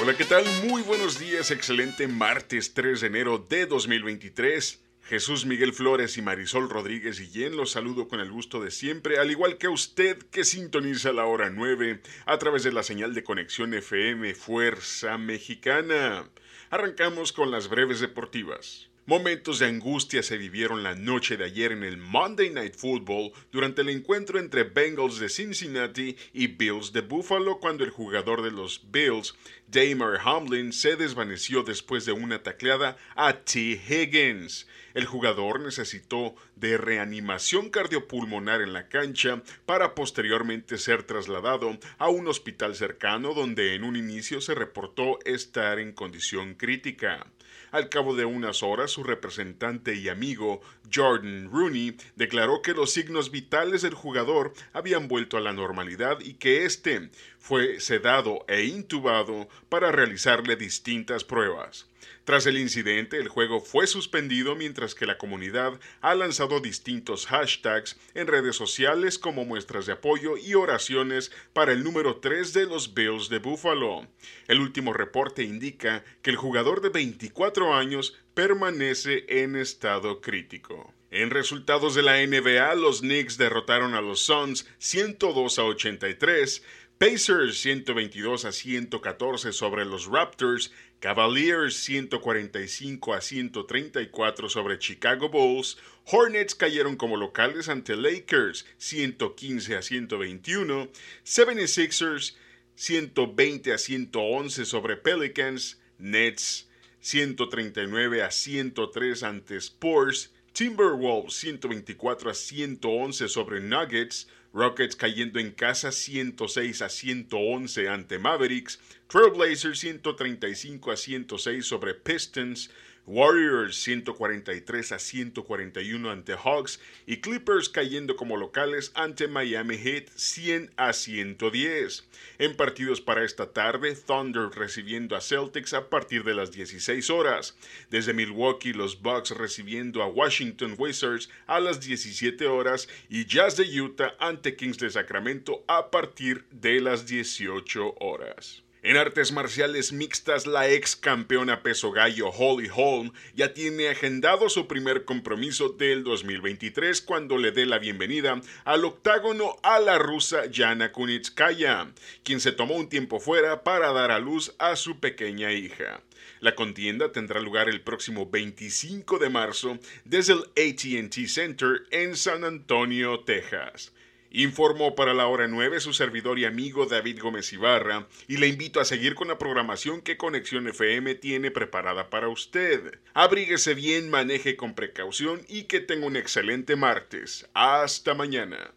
Hola, 0.00 0.16
¿qué 0.16 0.24
tal? 0.24 0.44
Muy 0.68 0.82
buenos 0.82 1.18
días, 1.18 1.50
excelente 1.50 2.06
martes 2.08 2.74
3 2.74 3.00
de 3.00 3.06
enero 3.06 3.38
de 3.38 3.64
2023. 3.64 4.83
Jesús 5.06 5.44
Miguel 5.44 5.74
Flores 5.74 6.16
y 6.16 6.22
Marisol 6.22 6.70
Rodríguez 6.70 7.20
Guillén 7.20 7.58
los 7.58 7.72
saludo 7.72 8.08
con 8.08 8.20
el 8.20 8.30
gusto 8.30 8.62
de 8.62 8.70
siempre, 8.70 9.18
al 9.18 9.30
igual 9.30 9.58
que 9.58 9.68
usted 9.68 10.16
que 10.30 10.44
sintoniza 10.44 11.12
la 11.12 11.26
hora 11.26 11.50
9 11.50 12.00
a 12.24 12.38
través 12.38 12.62
de 12.62 12.72
la 12.72 12.82
señal 12.82 13.12
de 13.12 13.22
conexión 13.22 13.74
FM 13.74 14.34
Fuerza 14.34 15.18
Mexicana. 15.18 16.24
Arrancamos 16.70 17.34
con 17.34 17.50
las 17.50 17.68
breves 17.68 18.00
deportivas. 18.00 18.88
Momentos 19.06 19.58
de 19.58 19.66
angustia 19.66 20.22
se 20.22 20.38
vivieron 20.38 20.82
la 20.82 20.94
noche 20.94 21.36
de 21.36 21.44
ayer 21.44 21.72
en 21.72 21.84
el 21.84 21.98
Monday 21.98 22.48
Night 22.48 22.74
Football 22.74 23.32
durante 23.52 23.82
el 23.82 23.90
encuentro 23.90 24.38
entre 24.38 24.64
Bengals 24.64 25.18
de 25.18 25.28
Cincinnati 25.28 26.16
y 26.32 26.46
Bills 26.46 26.90
de 26.94 27.02
Buffalo 27.02 27.58
cuando 27.60 27.84
el 27.84 27.90
jugador 27.90 28.40
de 28.40 28.50
los 28.50 28.90
Bills, 28.90 29.34
Damar 29.68 30.20
Hamlin, 30.24 30.72
se 30.72 30.96
desvaneció 30.96 31.62
después 31.64 32.06
de 32.06 32.12
una 32.12 32.42
tacleada 32.42 32.96
a 33.14 33.34
T. 33.34 33.78
Higgins. 33.86 34.66
El 34.94 35.04
jugador 35.04 35.60
necesitó 35.60 36.34
de 36.56 36.78
reanimación 36.78 37.68
cardiopulmonar 37.68 38.62
en 38.62 38.72
la 38.72 38.88
cancha 38.88 39.42
para 39.66 39.94
posteriormente 39.94 40.78
ser 40.78 41.02
trasladado 41.02 41.78
a 41.98 42.08
un 42.08 42.26
hospital 42.26 42.74
cercano 42.74 43.34
donde 43.34 43.74
en 43.74 43.84
un 43.84 43.96
inicio 43.96 44.40
se 44.40 44.54
reportó 44.54 45.18
estar 45.26 45.78
en 45.78 45.92
condición 45.92 46.54
crítica. 46.54 47.26
Al 47.74 47.88
cabo 47.88 48.14
de 48.14 48.24
unas 48.24 48.62
horas, 48.62 48.92
su 48.92 49.02
representante 49.02 49.96
y 49.96 50.08
amigo, 50.08 50.60
Jordan 50.94 51.50
Rooney, 51.50 51.96
declaró 52.14 52.62
que 52.62 52.72
los 52.72 52.92
signos 52.92 53.32
vitales 53.32 53.82
del 53.82 53.94
jugador 53.94 54.54
habían 54.72 55.08
vuelto 55.08 55.36
a 55.36 55.40
la 55.40 55.52
normalidad 55.52 56.20
y 56.20 56.34
que 56.34 56.66
éste 56.66 57.10
fue 57.40 57.80
sedado 57.80 58.44
e 58.46 58.62
intubado 58.62 59.48
para 59.68 59.90
realizarle 59.90 60.54
distintas 60.54 61.24
pruebas. 61.24 61.88
Tras 62.24 62.46
el 62.46 62.58
incidente, 62.58 63.18
el 63.18 63.28
juego 63.28 63.60
fue 63.60 63.86
suspendido 63.86 64.56
mientras 64.56 64.94
que 64.94 65.06
la 65.06 65.18
comunidad 65.18 65.78
ha 66.00 66.14
lanzado 66.14 66.60
distintos 66.60 67.26
hashtags 67.26 67.96
en 68.14 68.26
redes 68.26 68.56
sociales 68.56 69.18
como 69.18 69.44
muestras 69.44 69.86
de 69.86 69.92
apoyo 69.92 70.36
y 70.36 70.54
oraciones 70.54 71.32
para 71.52 71.72
el 71.72 71.84
número 71.84 72.16
3 72.16 72.52
de 72.52 72.66
los 72.66 72.94
Bills 72.94 73.28
de 73.28 73.38
Buffalo. 73.38 74.06
El 74.48 74.60
último 74.60 74.92
reporte 74.92 75.42
indica 75.42 76.04
que 76.22 76.30
el 76.30 76.36
jugador 76.36 76.80
de 76.80 76.88
24 76.88 77.74
años 77.74 78.16
permanece 78.34 79.24
en 79.28 79.56
estado 79.56 80.20
crítico. 80.20 80.92
En 81.14 81.30
resultados 81.30 81.94
de 81.94 82.02
la 82.02 82.26
NBA, 82.26 82.74
los 82.74 83.00
Knicks 83.00 83.38
derrotaron 83.38 83.94
a 83.94 84.00
los 84.00 84.22
Suns 84.22 84.66
102 84.78 85.60
a 85.60 85.64
83, 85.64 86.64
Pacers 86.96 87.58
122 87.58 88.44
a 88.44 88.52
114 88.52 89.52
sobre 89.52 89.84
los 89.84 90.06
Raptors, 90.06 90.70
Cavaliers 91.00 91.74
145 91.74 93.12
a 93.12 93.20
134 93.20 94.48
sobre 94.48 94.78
Chicago 94.78 95.28
Bulls, 95.28 95.76
Hornets 96.04 96.54
cayeron 96.54 96.94
como 96.94 97.16
locales 97.16 97.68
ante 97.68 97.96
Lakers 97.96 98.64
115 98.78 99.74
a 99.74 99.82
121, 99.82 100.88
76ers 101.24 102.36
120 102.76 103.72
a 103.72 103.78
111 103.78 104.64
sobre 104.64 104.96
Pelicans, 104.96 105.80
Nets 105.98 106.68
139 107.00 108.22
a 108.22 108.30
103 108.30 109.22
ante 109.24 109.60
Spurs, 109.60 110.32
Timberwolves 110.52 111.34
124 111.34 112.30
a 112.30 112.34
111 112.34 113.28
sobre 113.28 113.60
Nuggets, 113.60 114.28
Rockets 114.54 114.94
cayendo 114.94 115.40
en 115.40 115.50
casa 115.50 115.90
106 115.90 116.80
a 116.80 116.88
111 116.88 117.88
ante 117.88 118.20
Mavericks, 118.20 118.78
Trailblazers 119.08 119.80
135 119.80 120.92
a 120.92 120.96
106 120.96 121.66
sobre 121.66 121.94
Pistons, 121.94 122.70
Warriors 123.06 123.76
143 123.76 124.92
a 124.92 124.98
141 124.98 126.10
ante 126.10 126.36
Hawks 126.36 126.80
y 127.06 127.18
Clippers 127.18 127.68
cayendo 127.68 128.16
como 128.16 128.38
locales 128.38 128.92
ante 128.94 129.28
Miami 129.28 129.76
Heat 129.76 130.08
100 130.14 130.70
a 130.78 130.94
110. 130.94 132.08
En 132.38 132.56
partidos 132.56 133.02
para 133.02 133.22
esta 133.22 133.52
tarde, 133.52 133.94
Thunder 133.94 134.48
recibiendo 134.48 135.16
a 135.16 135.20
Celtics 135.20 135.74
a 135.74 135.90
partir 135.90 136.24
de 136.24 136.34
las 136.34 136.50
16 136.50 137.10
horas. 137.10 137.58
Desde 137.90 138.14
Milwaukee, 138.14 138.72
los 138.72 139.02
Bucks 139.02 139.32
recibiendo 139.32 140.02
a 140.02 140.06
Washington 140.06 140.74
Wizards 140.78 141.28
a 141.46 141.60
las 141.60 141.80
17 141.80 142.46
horas 142.46 142.88
y 143.10 143.26
Jazz 143.26 143.58
de 143.58 143.80
Utah 143.82 144.14
ante 144.18 144.56
Kings 144.56 144.78
de 144.78 144.88
Sacramento 144.88 145.62
a 145.68 145.90
partir 145.90 146.46
de 146.50 146.80
las 146.80 147.04
18 147.04 147.96
horas. 148.00 148.63
En 148.86 148.98
artes 148.98 149.32
marciales 149.32 149.94
mixtas, 149.94 150.46
la 150.46 150.68
ex 150.68 150.94
campeona 150.94 151.62
peso 151.62 151.90
gallo 151.90 152.28
Holly 152.28 152.68
Holm 152.70 153.12
ya 153.34 153.54
tiene 153.54 153.88
agendado 153.88 154.50
su 154.50 154.68
primer 154.68 155.06
compromiso 155.06 155.70
del 155.70 156.04
2023 156.04 157.00
cuando 157.00 157.38
le 157.38 157.50
dé 157.50 157.64
la 157.64 157.78
bienvenida 157.78 158.38
al 158.66 158.84
octágono 158.84 159.56
a 159.62 159.80
la 159.80 159.98
rusa 159.98 160.50
Yana 160.50 160.92
Kunitskaya, 160.92 161.94
quien 162.24 162.40
se 162.40 162.52
tomó 162.52 162.74
un 162.74 162.90
tiempo 162.90 163.20
fuera 163.20 163.64
para 163.64 163.90
dar 163.92 164.10
a 164.10 164.18
luz 164.18 164.54
a 164.58 164.76
su 164.76 165.00
pequeña 165.00 165.50
hija. 165.50 166.02
La 166.40 166.54
contienda 166.54 167.10
tendrá 167.10 167.40
lugar 167.40 167.70
el 167.70 167.80
próximo 167.80 168.28
25 168.28 169.18
de 169.18 169.30
marzo 169.30 169.78
desde 170.04 170.34
el 170.34 170.40
ATT 170.40 171.26
Center 171.26 171.86
en 171.90 172.16
San 172.16 172.44
Antonio, 172.44 173.20
Texas. 173.20 173.94
Informó 174.36 174.96
para 174.96 175.14
la 175.14 175.28
hora 175.28 175.46
9 175.46 175.78
su 175.78 175.92
servidor 175.92 176.40
y 176.40 176.44
amigo 176.44 176.86
David 176.86 177.20
Gómez 177.20 177.52
Ibarra 177.52 178.08
y 178.26 178.38
le 178.38 178.48
invito 178.48 178.80
a 178.80 178.84
seguir 178.84 179.14
con 179.14 179.28
la 179.28 179.38
programación 179.38 180.02
que 180.02 180.16
Conexión 180.16 180.66
FM 180.66 181.14
tiene 181.14 181.52
preparada 181.52 182.10
para 182.10 182.28
usted. 182.28 182.98
Abríguese 183.14 183.74
bien, 183.74 184.10
maneje 184.10 184.56
con 184.56 184.74
precaución 184.74 185.42
y 185.46 185.64
que 185.64 185.78
tenga 185.78 186.06
un 186.06 186.16
excelente 186.16 186.74
martes. 186.74 187.48
Hasta 187.54 188.14
mañana. 188.14 188.72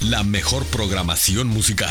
La 0.00 0.22
mejor 0.22 0.64
programación 0.66 1.48
musical. 1.48 1.90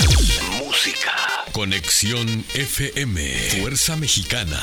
Música. 0.63 1.38
Conexión 1.51 2.27
FM. 2.53 3.21
Fuerza 3.61 3.95
Mexicana. 3.95 4.59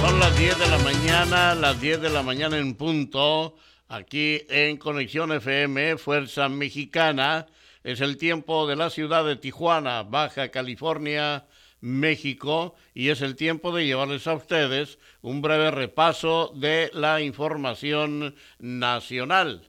Son 0.00 0.18
las 0.20 0.38
10 0.38 0.58
de 0.58 0.66
la 0.68 0.78
mañana, 0.78 1.54
las 1.54 1.80
10 1.80 2.00
de 2.00 2.10
la 2.10 2.22
mañana 2.22 2.56
en 2.58 2.74
punto, 2.74 3.56
aquí 3.88 4.42
en 4.48 4.76
Conexión 4.76 5.32
FM, 5.32 5.98
Fuerza 5.98 6.48
Mexicana. 6.48 7.46
Es 7.82 8.00
el 8.00 8.16
tiempo 8.16 8.66
de 8.66 8.76
la 8.76 8.90
ciudad 8.90 9.24
de 9.24 9.36
Tijuana, 9.36 10.02
Baja 10.02 10.50
California, 10.50 11.46
México, 11.80 12.74
y 12.94 13.08
es 13.08 13.22
el 13.22 13.36
tiempo 13.36 13.74
de 13.74 13.86
llevarles 13.86 14.26
a 14.26 14.34
ustedes 14.34 14.98
un 15.22 15.42
breve 15.42 15.70
repaso 15.70 16.52
de 16.54 16.90
la 16.94 17.20
información 17.20 18.34
nacional. 18.58 19.68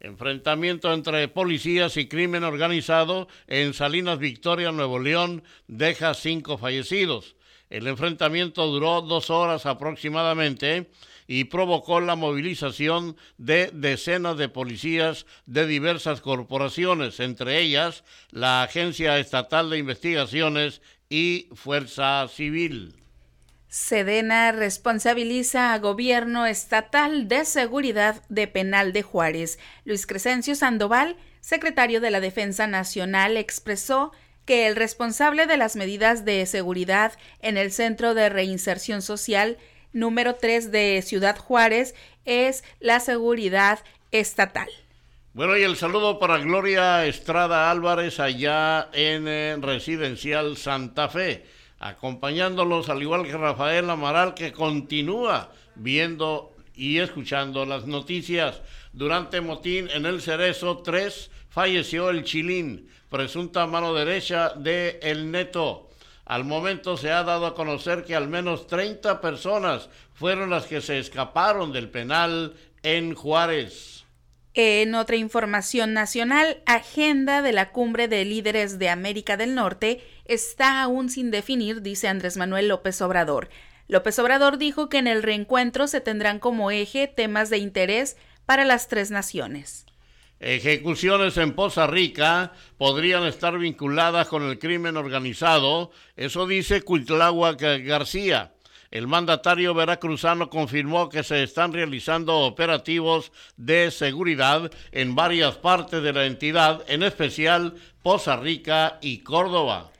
Enfrentamiento 0.00 0.92
entre 0.92 1.26
policías 1.26 1.96
y 1.96 2.06
crimen 2.06 2.44
organizado 2.44 3.26
en 3.48 3.74
Salinas 3.74 4.18
Victoria, 4.18 4.70
Nuevo 4.70 5.00
León, 5.00 5.42
deja 5.66 6.14
cinco 6.14 6.56
fallecidos. 6.56 7.34
El 7.68 7.86
enfrentamiento 7.86 8.66
duró 8.66 9.02
dos 9.02 9.28
horas 9.28 9.66
aproximadamente 9.66 10.88
y 11.26 11.44
provocó 11.44 12.00
la 12.00 12.16
movilización 12.16 13.16
de 13.36 13.70
decenas 13.74 14.38
de 14.38 14.48
policías 14.48 15.26
de 15.44 15.66
diversas 15.66 16.22
corporaciones, 16.22 17.20
entre 17.20 17.60
ellas 17.60 18.04
la 18.30 18.62
Agencia 18.62 19.18
Estatal 19.18 19.68
de 19.68 19.78
Investigaciones 19.78 20.80
y 21.08 21.48
Fuerza 21.54 22.26
Civil. 22.28 22.94
Sedena 23.68 24.50
responsabiliza 24.52 25.72
a 25.72 25.78
Gobierno 25.78 26.46
Estatal 26.46 27.28
de 27.28 27.44
Seguridad 27.44 28.22
de 28.28 28.46
Penal 28.46 28.92
de 28.92 29.02
Juárez. 29.02 29.58
Luis 29.84 30.06
Crescencio 30.06 30.54
Sandoval, 30.54 31.16
secretario 31.40 32.00
de 32.00 32.10
la 32.10 32.20
Defensa 32.20 32.66
Nacional, 32.66 33.36
expresó 33.36 34.12
que 34.46 34.66
el 34.66 34.76
responsable 34.76 35.46
de 35.46 35.58
las 35.58 35.76
medidas 35.76 36.24
de 36.24 36.46
seguridad 36.46 37.12
en 37.40 37.58
el 37.58 37.70
Centro 37.70 38.14
de 38.14 38.30
Reinserción 38.30 39.02
Social 39.02 39.58
número 39.92 40.36
3 40.36 40.70
de 40.70 41.02
Ciudad 41.02 41.36
Juárez 41.36 41.94
es 42.24 42.64
la 42.80 43.00
seguridad 43.00 43.80
estatal. 44.10 44.68
Bueno, 45.38 45.56
y 45.56 45.62
el 45.62 45.76
saludo 45.76 46.18
para 46.18 46.38
Gloria 46.38 47.06
Estrada 47.06 47.70
Álvarez 47.70 48.18
allá 48.18 48.88
en 48.92 49.28
eh, 49.28 49.56
Residencial 49.60 50.56
Santa 50.56 51.08
Fe, 51.08 51.46
acompañándolos 51.78 52.88
al 52.88 53.02
igual 53.02 53.24
que 53.24 53.36
Rafael 53.36 53.88
Amaral 53.88 54.34
que 54.34 54.50
continúa 54.50 55.52
viendo 55.76 56.56
y 56.74 56.98
escuchando 56.98 57.64
las 57.66 57.86
noticias. 57.86 58.62
Durante 58.92 59.40
motín 59.40 59.88
en 59.94 60.06
el 60.06 60.22
Cerezo 60.22 60.78
3 60.78 61.30
falleció 61.50 62.10
el 62.10 62.24
Chilín, 62.24 62.90
presunta 63.08 63.64
mano 63.68 63.94
derecha 63.94 64.54
de 64.56 64.98
El 65.00 65.30
Neto. 65.30 65.88
Al 66.24 66.42
momento 66.46 66.96
se 66.96 67.12
ha 67.12 67.22
dado 67.22 67.46
a 67.46 67.54
conocer 67.54 68.02
que 68.04 68.16
al 68.16 68.26
menos 68.26 68.66
30 68.66 69.20
personas 69.20 69.88
fueron 70.14 70.50
las 70.50 70.66
que 70.66 70.80
se 70.80 70.98
escaparon 70.98 71.70
del 71.72 71.88
penal 71.90 72.54
en 72.82 73.14
Juárez. 73.14 73.97
En 74.60 74.96
otra 74.96 75.14
información 75.14 75.92
nacional, 75.92 76.64
agenda 76.66 77.42
de 77.42 77.52
la 77.52 77.70
cumbre 77.70 78.08
de 78.08 78.24
líderes 78.24 78.80
de 78.80 78.88
América 78.88 79.36
del 79.36 79.54
Norte 79.54 80.00
está 80.24 80.82
aún 80.82 81.10
sin 81.10 81.30
definir, 81.30 81.80
dice 81.80 82.08
Andrés 82.08 82.36
Manuel 82.36 82.66
López 82.66 83.00
Obrador. 83.00 83.50
López 83.86 84.18
Obrador 84.18 84.58
dijo 84.58 84.88
que 84.88 84.98
en 84.98 85.06
el 85.06 85.22
reencuentro 85.22 85.86
se 85.86 86.00
tendrán 86.00 86.40
como 86.40 86.72
eje 86.72 87.06
temas 87.06 87.50
de 87.50 87.58
interés 87.58 88.16
para 88.46 88.64
las 88.64 88.88
tres 88.88 89.12
naciones. 89.12 89.86
Ejecuciones 90.40 91.36
en 91.36 91.54
Poza 91.54 91.86
Rica 91.86 92.52
podrían 92.78 93.22
estar 93.26 93.56
vinculadas 93.58 94.26
con 94.26 94.42
el 94.42 94.58
crimen 94.58 94.96
organizado, 94.96 95.92
eso 96.16 96.48
dice 96.48 96.82
Cuitláhuac 96.82 97.60
García. 97.84 98.54
El 98.90 99.06
mandatario 99.06 99.74
veracruzano 99.74 100.48
confirmó 100.48 101.08
que 101.08 101.22
se 101.22 101.42
están 101.42 101.72
realizando 101.72 102.38
operativos 102.40 103.32
de 103.56 103.90
seguridad 103.90 104.70
en 104.92 105.14
varias 105.14 105.56
partes 105.56 106.02
de 106.02 106.12
la 106.12 106.24
entidad, 106.26 106.84
en 106.88 107.02
especial 107.02 107.74
Poza 108.02 108.36
Rica 108.36 108.98
y 109.00 109.18
Córdoba 109.18 109.90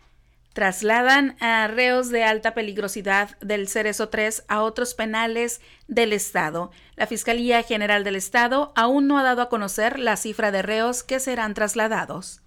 trasladan 0.59 1.37
a 1.39 1.69
reos 1.69 2.09
de 2.09 2.25
alta 2.25 2.53
peligrosidad 2.53 3.39
del 3.39 3.69
Cerezo 3.69 4.09
3 4.09 4.43
a 4.49 4.63
otros 4.63 4.95
penales 4.95 5.61
del 5.87 6.13
Estado. 6.13 6.73
La 6.97 7.07
Fiscalía 7.07 7.63
General 7.63 8.03
del 8.03 8.17
Estado 8.17 8.73
aún 8.75 9.07
no 9.07 9.21
ha 9.21 9.23
dado 9.23 9.43
a 9.43 9.49
conocer 9.51 10.01
la 10.01 10.17
cifra 10.17 10.51
de 10.51 10.63
reos 10.63 11.05
que 11.05 11.21
serán 11.21 11.55
trasladados. 11.55 12.41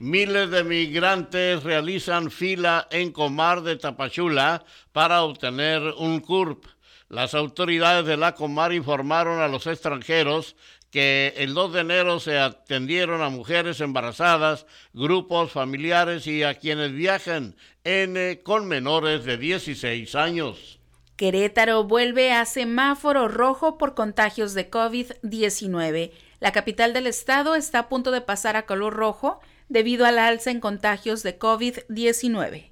Miles 0.00 0.50
de 0.50 0.64
migrantes 0.64 1.62
realizan 1.62 2.30
fila 2.30 2.88
en 2.90 3.12
Comar 3.12 3.60
de 3.60 3.76
Tapachula 3.76 4.64
para 4.92 5.22
obtener 5.24 5.82
un 5.98 6.20
CURP. 6.20 6.64
Las 7.10 7.34
autoridades 7.34 8.06
de 8.06 8.16
la 8.16 8.34
Comar 8.34 8.72
informaron 8.72 9.42
a 9.42 9.48
los 9.48 9.66
extranjeros 9.66 10.56
que 10.90 11.34
el 11.36 11.52
2 11.52 11.74
de 11.74 11.80
enero 11.80 12.18
se 12.18 12.38
atendieron 12.38 13.20
a 13.20 13.28
mujeres 13.28 13.82
embarazadas, 13.82 14.64
grupos 14.94 15.52
familiares 15.52 16.26
y 16.26 16.44
a 16.44 16.54
quienes 16.54 16.92
viajan 16.92 17.54
en, 17.84 18.40
con 18.42 18.66
menores 18.66 19.26
de 19.26 19.36
16 19.36 20.14
años. 20.14 20.80
Querétaro 21.16 21.84
vuelve 21.84 22.32
a 22.32 22.46
semáforo 22.46 23.28
rojo 23.28 23.76
por 23.76 23.94
contagios 23.94 24.54
de 24.54 24.70
COVID-19. 24.70 26.12
La 26.40 26.52
capital 26.52 26.94
del 26.94 27.06
estado 27.06 27.54
está 27.54 27.80
a 27.80 27.88
punto 27.90 28.10
de 28.10 28.22
pasar 28.22 28.56
a 28.56 28.64
color 28.64 28.94
rojo 28.94 29.40
debido 29.70 30.04
al 30.04 30.18
alza 30.18 30.50
en 30.50 30.60
contagios 30.60 31.22
de 31.22 31.38
COVID-19. 31.38 32.70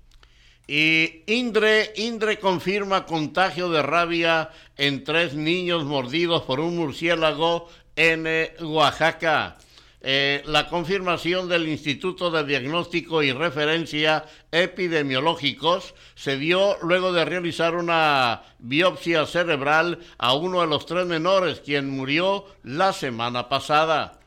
Y 0.67 1.23
Indre, 1.27 1.93
Indre 1.97 2.39
confirma 2.39 3.07
contagio 3.07 3.71
de 3.71 3.81
rabia 3.81 4.51
en 4.77 5.03
tres 5.03 5.33
niños 5.33 5.85
mordidos 5.85 6.43
por 6.43 6.61
un 6.61 6.77
murciélago 6.77 7.71
en 7.97 8.27
eh, 8.27 8.53
Oaxaca. 8.61 9.57
Eh, 10.01 10.43
la 10.47 10.69
confirmación 10.69 11.49
del 11.49 11.67
Instituto 11.69 12.31
de 12.31 12.45
Diagnóstico 12.45 13.23
y 13.23 13.33
Referencia 13.33 14.27
Epidemiológicos 14.53 15.95
se 16.15 16.37
dio 16.37 16.77
luego 16.83 17.13
de 17.13 17.25
realizar 17.25 17.75
una 17.75 18.43
biopsia 18.59 19.27
cerebral 19.27 19.99
a 20.19 20.35
uno 20.35 20.61
de 20.61 20.67
los 20.67 20.87
tres 20.87 21.07
menores, 21.07 21.61
quien 21.61 21.89
murió 21.91 22.45
la 22.63 22.93
semana 22.93 23.49
pasada. 23.49 24.21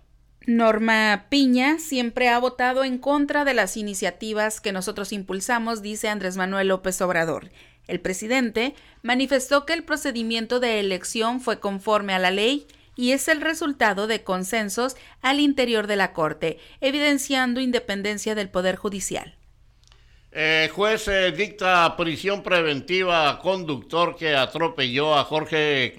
Norma 0.47 1.27
Piña 1.29 1.77
siempre 1.77 2.27
ha 2.27 2.39
votado 2.39 2.83
en 2.83 2.97
contra 2.97 3.45
de 3.45 3.53
las 3.53 3.77
iniciativas 3.77 4.59
que 4.59 4.71
nosotros 4.71 5.13
impulsamos, 5.13 5.83
dice 5.83 6.09
Andrés 6.09 6.35
Manuel 6.35 6.69
López 6.69 6.99
Obrador. 7.01 7.51
El 7.87 7.99
presidente 7.99 8.73
manifestó 9.03 9.67
que 9.67 9.73
el 9.73 9.83
procedimiento 9.83 10.59
de 10.59 10.79
elección 10.79 11.41
fue 11.41 11.59
conforme 11.59 12.13
a 12.13 12.19
la 12.19 12.31
ley 12.31 12.65
y 12.95 13.11
es 13.11 13.27
el 13.27 13.39
resultado 13.39 14.07
de 14.07 14.23
consensos 14.23 14.95
al 15.21 15.39
interior 15.39 15.85
de 15.85 15.95
la 15.95 16.11
Corte, 16.11 16.57
evidenciando 16.81 17.61
independencia 17.61 18.33
del 18.33 18.49
Poder 18.49 18.77
Judicial. 18.77 19.35
Eh, 20.33 20.69
juez 20.73 21.09
eh, 21.09 21.33
dicta 21.33 21.93
prisión 21.97 22.41
preventiva 22.41 23.29
a 23.29 23.37
conductor 23.37 24.15
que 24.15 24.33
atropelló 24.33 25.13
a 25.13 25.25
Jorge, 25.25 25.93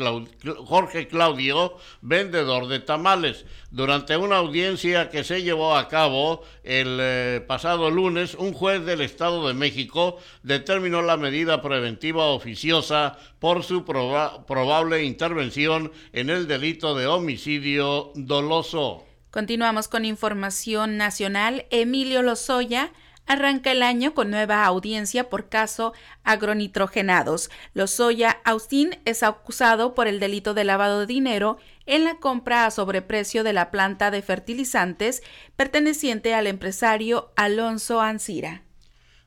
Jorge 0.64 1.06
Claudio, 1.06 1.76
vendedor 2.00 2.66
de 2.66 2.80
tamales. 2.80 3.44
Durante 3.70 4.16
una 4.16 4.36
audiencia 4.36 5.10
que 5.10 5.22
se 5.22 5.42
llevó 5.42 5.76
a 5.76 5.86
cabo 5.86 6.44
el 6.64 6.96
eh, 6.98 7.44
pasado 7.46 7.90
lunes, 7.90 8.34
un 8.34 8.54
juez 8.54 8.86
del 8.86 9.02
Estado 9.02 9.46
de 9.46 9.52
México 9.52 10.16
determinó 10.42 11.02
la 11.02 11.18
medida 11.18 11.60
preventiva 11.60 12.28
oficiosa 12.28 13.18
por 13.38 13.64
su 13.64 13.84
probable 13.84 15.04
intervención 15.04 15.92
en 16.14 16.30
el 16.30 16.48
delito 16.48 16.94
de 16.94 17.06
homicidio 17.06 18.12
doloso. 18.14 19.04
Continuamos 19.30 19.88
con 19.88 20.06
información 20.06 20.96
nacional. 20.96 21.66
Emilio 21.70 22.22
Lozoya 22.22 22.92
arranca 23.26 23.72
el 23.72 23.82
año 23.82 24.14
con 24.14 24.30
nueva 24.30 24.64
audiencia 24.64 25.28
por 25.30 25.48
caso 25.48 25.92
agronitrogenados. 26.24 27.50
Lozoya 27.74 28.40
Austin 28.44 28.98
es 29.04 29.22
acusado 29.22 29.94
por 29.94 30.06
el 30.06 30.20
delito 30.20 30.54
de 30.54 30.64
lavado 30.64 31.00
de 31.00 31.06
dinero 31.06 31.58
en 31.86 32.04
la 32.04 32.16
compra 32.16 32.66
a 32.66 32.70
sobreprecio 32.70 33.44
de 33.44 33.52
la 33.52 33.70
planta 33.70 34.10
de 34.10 34.22
fertilizantes 34.22 35.22
perteneciente 35.56 36.34
al 36.34 36.46
empresario 36.46 37.32
Alonso 37.36 38.00
Ancira. 38.00 38.62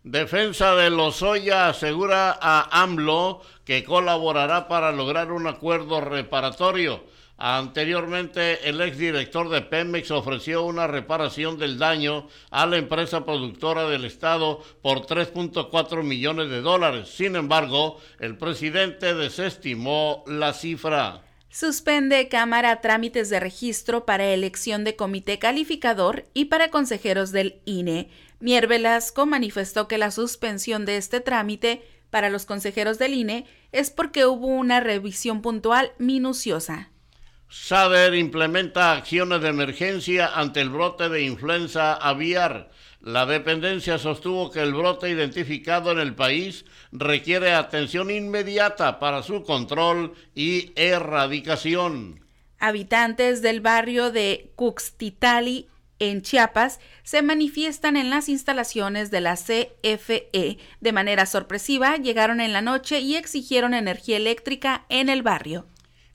Defensa 0.04 0.76
de 0.76 0.92
Lozoya 0.92 1.68
asegura 1.68 2.38
a 2.40 2.84
AMLO 2.84 3.42
que 3.66 3.84
colaborará 3.84 4.68
para 4.68 4.92
lograr 4.92 5.32
un 5.32 5.48
acuerdo 5.48 6.00
reparatorio. 6.00 7.04
Anteriormente, 7.38 8.70
el 8.70 8.80
exdirector 8.80 9.50
de 9.50 9.62
Pemex 9.62 10.10
ofreció 10.12 10.64
una 10.64 10.88
reparación 10.88 11.58
del 11.58 11.78
daño 11.78 12.28
a 12.50 12.66
la 12.66 12.78
empresa 12.78 13.26
productora 13.26 13.90
del 13.90 14.06
Estado 14.06 14.64
por 14.82 15.06
3.4 15.06 16.02
millones 16.04 16.50
de 16.50 16.62
dólares. 16.62 17.10
Sin 17.10 17.36
embargo, 17.36 18.00
el 18.20 18.38
presidente 18.38 19.14
desestimó 19.14 20.24
la 20.28 20.54
cifra. 20.54 21.24
Suspende 21.50 22.30
Cámara 22.30 22.80
trámites 22.80 23.30
de 23.30 23.40
registro 23.40 24.06
para 24.06 24.26
elección 24.34 24.86
de 24.86 24.96
comité 24.96 25.38
calificador 25.38 26.26
y 26.34 26.46
para 26.46 26.70
consejeros 26.70 27.32
del 27.32 27.62
INE. 27.66 28.10
Mier 28.40 28.68
Velasco 28.68 29.26
manifestó 29.26 29.88
que 29.88 29.98
la 29.98 30.12
suspensión 30.12 30.86
de 30.86 30.98
este 30.98 31.20
trámite 31.20 31.82
para 32.10 32.30
los 32.30 32.46
consejeros 32.46 32.98
del 32.98 33.14
INE 33.14 33.46
es 33.74 33.90
porque 33.90 34.26
hubo 34.26 34.48
una 34.48 34.80
revisión 34.80 35.42
puntual 35.42 35.92
minuciosa. 35.98 36.92
SADER 37.50 38.16
implementa 38.16 38.94
acciones 38.94 39.42
de 39.42 39.50
emergencia 39.50 40.28
ante 40.36 40.62
el 40.62 40.70
brote 40.70 41.10
de 41.10 41.24
influenza 41.24 41.94
aviar. 41.94 42.70
La 43.02 43.26
dependencia 43.26 44.00
sostuvo 44.00 44.50
que 44.50 44.62
el 44.62 44.74
brote 44.74 45.10
identificado 45.10 45.92
en 45.92 46.00
el 46.00 46.16
país 46.16 46.66
requiere 46.92 47.54
atención 47.54 48.10
inmediata 48.10 49.00
para 49.00 49.22
su 49.22 49.44
control 49.44 50.14
y 50.34 50.72
erradicación. 50.76 52.26
Habitantes 52.58 53.44
del 53.44 53.62
barrio 53.62 54.12
de 54.12 54.52
Cuxtitali 54.56 55.68
en 56.00 56.24
Chiapas 56.24 56.80
se 57.04 57.22
manifiestan 57.22 57.96
en 57.96 58.10
las 58.10 58.28
instalaciones 58.28 59.12
de 59.12 59.22
la 59.22 59.36
CFE. 59.36 60.58
De 60.82 60.92
manera 60.92 61.26
sorpresiva, 61.26 61.98
llegaron 61.98 62.42
en 62.42 62.54
la 62.54 62.62
noche 62.62 63.02
y 63.02 63.16
exigieron 63.16 63.74
energía 63.74 64.18
eléctrica 64.18 64.86
en 64.90 65.10
el 65.10 65.22
barrio. 65.22 65.68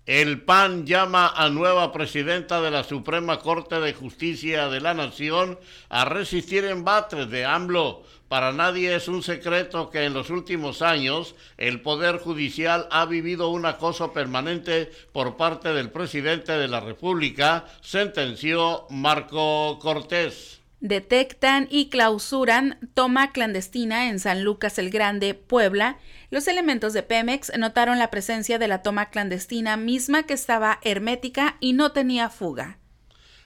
El 0.06 0.40
PAN 0.40 0.86
llama 0.86 1.28
a 1.28 1.50
nueva 1.50 1.92
presidenta 1.92 2.62
de 2.62 2.70
la 2.70 2.84
Suprema 2.84 3.38
Corte 3.38 3.80
de 3.80 3.92
Justicia 3.92 4.68
de 4.68 4.80
la 4.80 4.94
Nación 4.94 5.58
a 5.90 6.06
resistir 6.06 6.64
embates 6.64 7.28
de 7.28 7.44
AMLO. 7.44 8.02
Para 8.26 8.50
nadie 8.52 8.94
es 8.94 9.08
un 9.08 9.22
secreto 9.22 9.90
que 9.90 10.04
en 10.04 10.14
los 10.14 10.30
últimos 10.30 10.80
años 10.80 11.34
el 11.58 11.82
Poder 11.82 12.18
Judicial 12.18 12.88
ha 12.90 13.04
vivido 13.04 13.50
un 13.50 13.66
acoso 13.66 14.12
permanente 14.12 14.90
por 15.12 15.36
parte 15.36 15.74
del 15.74 15.90
presidente 15.90 16.52
de 16.52 16.68
la 16.68 16.80
República, 16.80 17.66
sentenció 17.82 18.86
Marco 18.88 19.78
Cortés 19.80 20.59
detectan 20.80 21.68
y 21.70 21.88
clausuran 21.88 22.78
toma 22.94 23.32
clandestina 23.32 24.08
en 24.08 24.18
San 24.18 24.42
Lucas 24.42 24.78
el 24.78 24.90
Grande, 24.90 25.34
Puebla. 25.34 25.98
Los 26.30 26.48
elementos 26.48 26.92
de 26.92 27.02
Pemex 27.02 27.52
notaron 27.56 27.98
la 27.98 28.10
presencia 28.10 28.58
de 28.58 28.68
la 28.68 28.82
toma 28.82 29.10
clandestina 29.10 29.76
misma 29.76 30.24
que 30.24 30.34
estaba 30.34 30.80
hermética 30.82 31.56
y 31.60 31.74
no 31.74 31.92
tenía 31.92 32.30
fuga. 32.30 32.79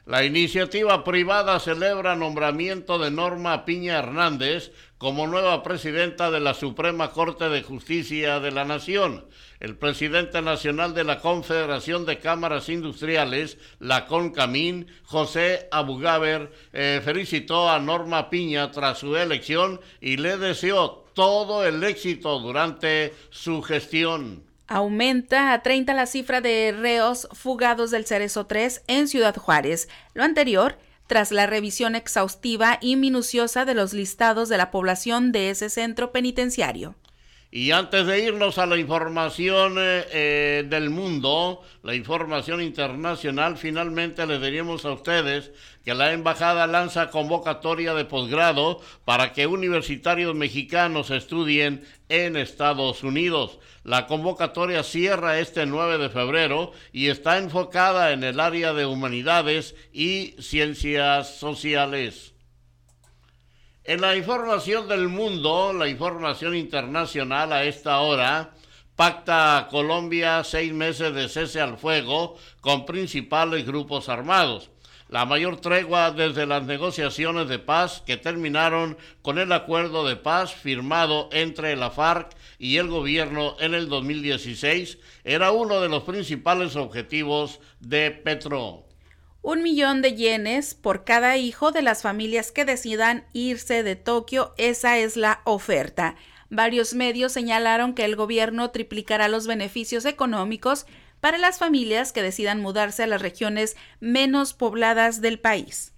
La 0.06 0.22
iniciativa 0.22 1.02
privada 1.02 1.58
celebra 1.58 2.14
nombramiento 2.14 2.98
de 2.98 3.10
Norma 3.10 3.64
Piña 3.64 3.98
Hernández 3.98 4.70
como 4.98 5.26
nueva 5.26 5.62
presidenta 5.62 6.30
de 6.30 6.40
la 6.40 6.52
Suprema 6.52 7.10
Corte 7.10 7.48
de 7.48 7.62
Justicia 7.62 8.38
de 8.38 8.50
la 8.50 8.66
Nación. 8.66 9.24
El 9.60 9.78
presidente 9.78 10.42
nacional 10.42 10.92
de 10.92 11.04
la 11.04 11.20
Confederación 11.20 12.04
de 12.04 12.18
Cámaras 12.18 12.68
Industriales, 12.68 13.56
la 13.78 14.04
CONCAMIN, 14.04 14.88
José 15.04 15.68
Abugaber, 15.70 16.52
eh, 16.74 17.00
felicitó 17.02 17.70
a 17.70 17.78
Norma 17.78 18.28
Piña 18.28 18.70
tras 18.72 18.98
su 18.98 19.16
elección 19.16 19.80
y 20.02 20.18
le 20.18 20.36
deseó 20.36 21.06
todo 21.14 21.64
el 21.64 21.82
éxito 21.82 22.40
durante 22.40 23.14
su 23.30 23.62
gestión. 23.62 24.44
Aumenta 24.66 25.52
a 25.52 25.62
30 25.62 25.92
la 25.92 26.06
cifra 26.06 26.40
de 26.40 26.72
reos 26.72 27.28
fugados 27.32 27.90
del 27.90 28.06
Cerezo 28.06 28.46
3 28.46 28.82
en 28.86 29.08
Ciudad 29.08 29.36
Juárez. 29.36 29.88
Lo 30.14 30.24
anterior, 30.24 30.78
tras 31.06 31.32
la 31.32 31.46
revisión 31.46 31.94
exhaustiva 31.94 32.78
y 32.80 32.96
minuciosa 32.96 33.66
de 33.66 33.74
los 33.74 33.92
listados 33.92 34.48
de 34.48 34.56
la 34.56 34.70
población 34.70 35.32
de 35.32 35.50
ese 35.50 35.68
centro 35.68 36.12
penitenciario. 36.12 36.94
Y 37.56 37.70
antes 37.70 38.04
de 38.08 38.18
irnos 38.18 38.58
a 38.58 38.66
la 38.66 38.76
información 38.76 39.76
eh, 39.78 40.04
eh, 40.10 40.64
del 40.68 40.90
mundo, 40.90 41.62
la 41.84 41.94
información 41.94 42.60
internacional, 42.60 43.56
finalmente 43.56 44.26
les 44.26 44.42
diríamos 44.42 44.84
a 44.84 44.90
ustedes 44.90 45.52
que 45.84 45.94
la 45.94 46.12
embajada 46.12 46.66
lanza 46.66 47.10
convocatoria 47.10 47.94
de 47.94 48.06
posgrado 48.06 48.80
para 49.04 49.32
que 49.32 49.46
universitarios 49.46 50.34
mexicanos 50.34 51.12
estudien 51.12 51.84
en 52.08 52.34
Estados 52.34 53.04
Unidos. 53.04 53.60
La 53.84 54.08
convocatoria 54.08 54.82
cierra 54.82 55.38
este 55.38 55.64
9 55.64 55.98
de 55.98 56.10
febrero 56.10 56.72
y 56.92 57.06
está 57.06 57.38
enfocada 57.38 58.10
en 58.10 58.24
el 58.24 58.40
área 58.40 58.72
de 58.72 58.84
humanidades 58.84 59.76
y 59.92 60.34
ciencias 60.40 61.36
sociales. 61.36 62.33
En 63.86 64.00
la 64.00 64.16
información 64.16 64.88
del 64.88 65.08
mundo, 65.08 65.74
la 65.74 65.86
información 65.88 66.56
internacional 66.56 67.52
a 67.52 67.64
esta 67.64 68.00
hora, 68.00 68.54
pacta 68.96 69.68
Colombia 69.70 70.42
seis 70.42 70.72
meses 70.72 71.14
de 71.14 71.28
cese 71.28 71.60
al 71.60 71.76
fuego 71.76 72.38
con 72.62 72.86
principales 72.86 73.66
grupos 73.66 74.08
armados. 74.08 74.70
La 75.10 75.26
mayor 75.26 75.60
tregua 75.60 76.12
desde 76.12 76.46
las 76.46 76.62
negociaciones 76.62 77.46
de 77.46 77.58
paz 77.58 78.02
que 78.06 78.16
terminaron 78.16 78.96
con 79.20 79.38
el 79.38 79.52
acuerdo 79.52 80.08
de 80.08 80.16
paz 80.16 80.54
firmado 80.54 81.28
entre 81.30 81.76
la 81.76 81.90
FARC 81.90 82.34
y 82.58 82.78
el 82.78 82.88
gobierno 82.88 83.54
en 83.60 83.74
el 83.74 83.90
2016 83.90 84.96
era 85.24 85.52
uno 85.52 85.82
de 85.82 85.90
los 85.90 86.04
principales 86.04 86.74
objetivos 86.74 87.60
de 87.80 88.12
Petro 88.12 88.83
un 89.44 89.62
millón 89.62 90.00
de 90.00 90.14
yenes 90.14 90.74
por 90.74 91.04
cada 91.04 91.36
hijo 91.36 91.70
de 91.70 91.82
las 91.82 92.00
familias 92.00 92.50
que 92.50 92.64
decidan 92.64 93.26
irse 93.34 93.82
de 93.82 93.94
Tokio. 93.94 94.54
Esa 94.56 94.96
es 94.96 95.18
la 95.18 95.42
oferta. 95.44 96.16
Varios 96.48 96.94
medios 96.94 97.32
señalaron 97.32 97.94
que 97.94 98.06
el 98.06 98.16
gobierno 98.16 98.70
triplicará 98.70 99.28
los 99.28 99.46
beneficios 99.46 100.06
económicos 100.06 100.86
para 101.20 101.36
las 101.36 101.58
familias 101.58 102.10
que 102.10 102.22
decidan 102.22 102.62
mudarse 102.62 103.02
a 103.02 103.06
las 103.06 103.20
regiones 103.20 103.76
menos 104.00 104.54
pobladas 104.54 105.20
del 105.20 105.38
país. 105.38 105.92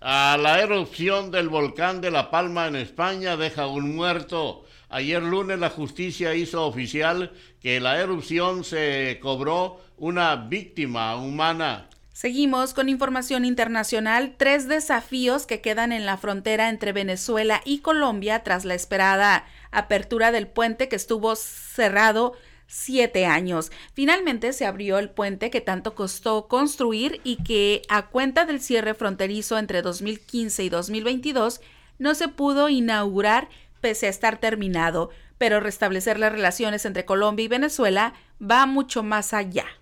A 0.00 0.38
la 0.40 0.60
erupción 0.60 1.30
del 1.30 1.50
volcán 1.50 2.00
de 2.00 2.10
La 2.10 2.30
Palma 2.30 2.66
en 2.66 2.76
España 2.76 3.36
deja 3.36 3.66
un 3.66 3.94
muerto. 3.94 4.64
Ayer 4.88 5.22
lunes 5.22 5.58
la 5.58 5.68
justicia 5.68 6.34
hizo 6.34 6.66
oficial 6.66 7.30
que 7.60 7.78
la 7.78 8.00
erupción 8.00 8.64
se 8.64 9.18
cobró 9.20 9.82
una 9.98 10.34
víctima 10.36 11.16
humana. 11.16 11.90
Seguimos 12.20 12.74
con 12.74 12.90
información 12.90 13.46
internacional, 13.46 14.34
tres 14.36 14.68
desafíos 14.68 15.46
que 15.46 15.62
quedan 15.62 15.90
en 15.90 16.04
la 16.04 16.18
frontera 16.18 16.68
entre 16.68 16.92
Venezuela 16.92 17.62
y 17.64 17.78
Colombia 17.78 18.42
tras 18.42 18.66
la 18.66 18.74
esperada 18.74 19.46
apertura 19.70 20.30
del 20.30 20.46
puente 20.46 20.90
que 20.90 20.96
estuvo 20.96 21.34
cerrado 21.34 22.34
siete 22.66 23.24
años. 23.24 23.72
Finalmente 23.94 24.52
se 24.52 24.66
abrió 24.66 24.98
el 24.98 25.08
puente 25.08 25.48
que 25.48 25.62
tanto 25.62 25.94
costó 25.94 26.46
construir 26.46 27.22
y 27.24 27.36
que 27.36 27.80
a 27.88 28.08
cuenta 28.08 28.44
del 28.44 28.60
cierre 28.60 28.92
fronterizo 28.92 29.56
entre 29.56 29.80
2015 29.80 30.62
y 30.62 30.68
2022 30.68 31.62
no 31.98 32.14
se 32.14 32.28
pudo 32.28 32.68
inaugurar 32.68 33.48
pese 33.80 34.08
a 34.08 34.10
estar 34.10 34.40
terminado, 34.40 35.08
pero 35.38 35.58
restablecer 35.58 36.18
las 36.18 36.32
relaciones 36.32 36.84
entre 36.84 37.06
Colombia 37.06 37.46
y 37.46 37.48
Venezuela 37.48 38.12
va 38.42 38.66
mucho 38.66 39.02
más 39.02 39.32
allá. 39.32 39.79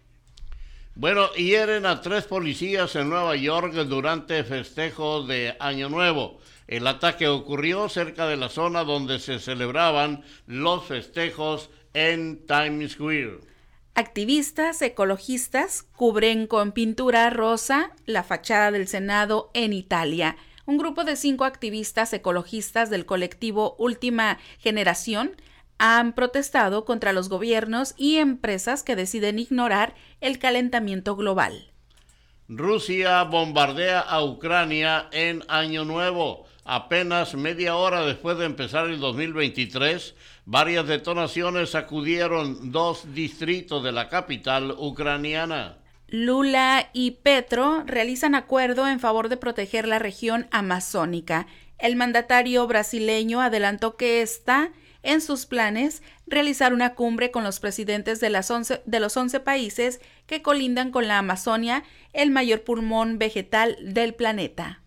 Bueno, 0.99 1.32
hieren 1.34 1.86
a 1.86 2.01
tres 2.01 2.24
policías 2.24 2.96
en 2.96 3.09
Nueva 3.09 3.36
York 3.36 3.72
durante 3.72 4.42
festejos 4.42 5.28
de 5.28 5.55
Año 5.61 5.88
Nuevo. 5.88 6.40
El 6.66 6.88
ataque 6.88 7.28
ocurrió 7.28 7.88
cerca 7.88 8.26
de 8.26 8.36
la 8.36 8.49
zona 8.49 8.82
donde 8.82 9.20
se 9.20 9.38
celebraban 9.38 10.24
los 10.49 10.86
festejos 10.86 11.70
en 11.94 12.44
Times 12.49 12.94
Square. 12.94 13.38
Activistas 13.94 14.82
ecologistas 14.82 15.84
cubren 15.84 16.49
con 16.49 16.72
pintura 16.72 17.30
rosa 17.30 17.92
la 18.05 18.24
fachada 18.24 18.72
del 18.72 18.88
Senado 18.88 19.53
en 19.55 19.72
Italia. 19.72 20.36
Un 20.66 20.78
grupo 20.78 21.05
de 21.05 21.14
cinco 21.14 21.44
activistas 21.44 22.12
ecologistas 22.12 22.90
del 22.90 23.07
colectivo 23.07 23.76
Última 23.78 24.38
Generación 24.59 25.36
han 25.79 26.12
protestado 26.12 26.85
contra 26.85 27.12
los 27.12 27.29
gobiernos 27.29 27.95
y 27.97 28.16
empresas 28.16 28.83
que 28.83 28.97
deciden 28.97 29.39
ignorar 29.39 29.95
el 30.20 30.39
calentamiento 30.39 31.16
global. 31.16 31.70
Rusia 32.49 33.22
bombardea 33.24 34.01
a 34.01 34.24
Ucrania 34.24 35.09
en 35.12 35.45
Año 35.49 35.85
Nuevo. 35.85 36.47
Apenas 36.64 37.35
media 37.35 37.76
hora 37.76 38.05
después 38.05 38.37
de 38.39 38.45
empezar 38.45 38.89
el 38.89 39.01
2023, 39.01 40.14
varias 40.45 40.87
detonaciones 40.87 41.70
sacudieron 41.70 42.72
dos 42.72 43.14
distritos 43.14 43.83
de 43.85 43.93
la 43.93 44.09
capital 44.09 44.74
ucraniana. 44.76 45.79
Lula 46.09 46.89
y 46.95 47.12
Petro 47.12 47.85
realizan 47.87 48.35
acuerdo 48.35 48.89
en 48.89 48.99
favor 48.99 49.29
de 49.29 49.37
proteger 49.37 49.87
la 49.87 49.99
región 49.99 50.47
amazónica. 50.51 51.47
El 51.79 51.97
mandatario 51.97 52.66
brasileño 52.66 53.43
adelantó 53.43 53.97
que 53.97 54.22
está 54.22 54.72
en 55.09 55.22
sus 55.22 55.46
planes 55.46 56.02
realizar 56.26 56.74
una 56.74 56.94
cumbre 56.94 57.30
con 57.30 57.42
los 57.42 57.61
presidentes 57.61 58.20
de, 58.20 58.28
las 58.28 58.52
de 58.84 59.00
los 59.00 59.16
11 59.16 59.40
países 59.40 60.00
que 60.26 60.42
colindan 60.42 60.90
con 60.90 61.09
la 61.09 61.18
Amazonia, 61.18 61.82
el 62.12 62.30
mayor 62.30 62.61
pulmón 62.61 63.18
vegetal 63.18 63.76
del 63.80 64.14
planeta. 64.14 64.82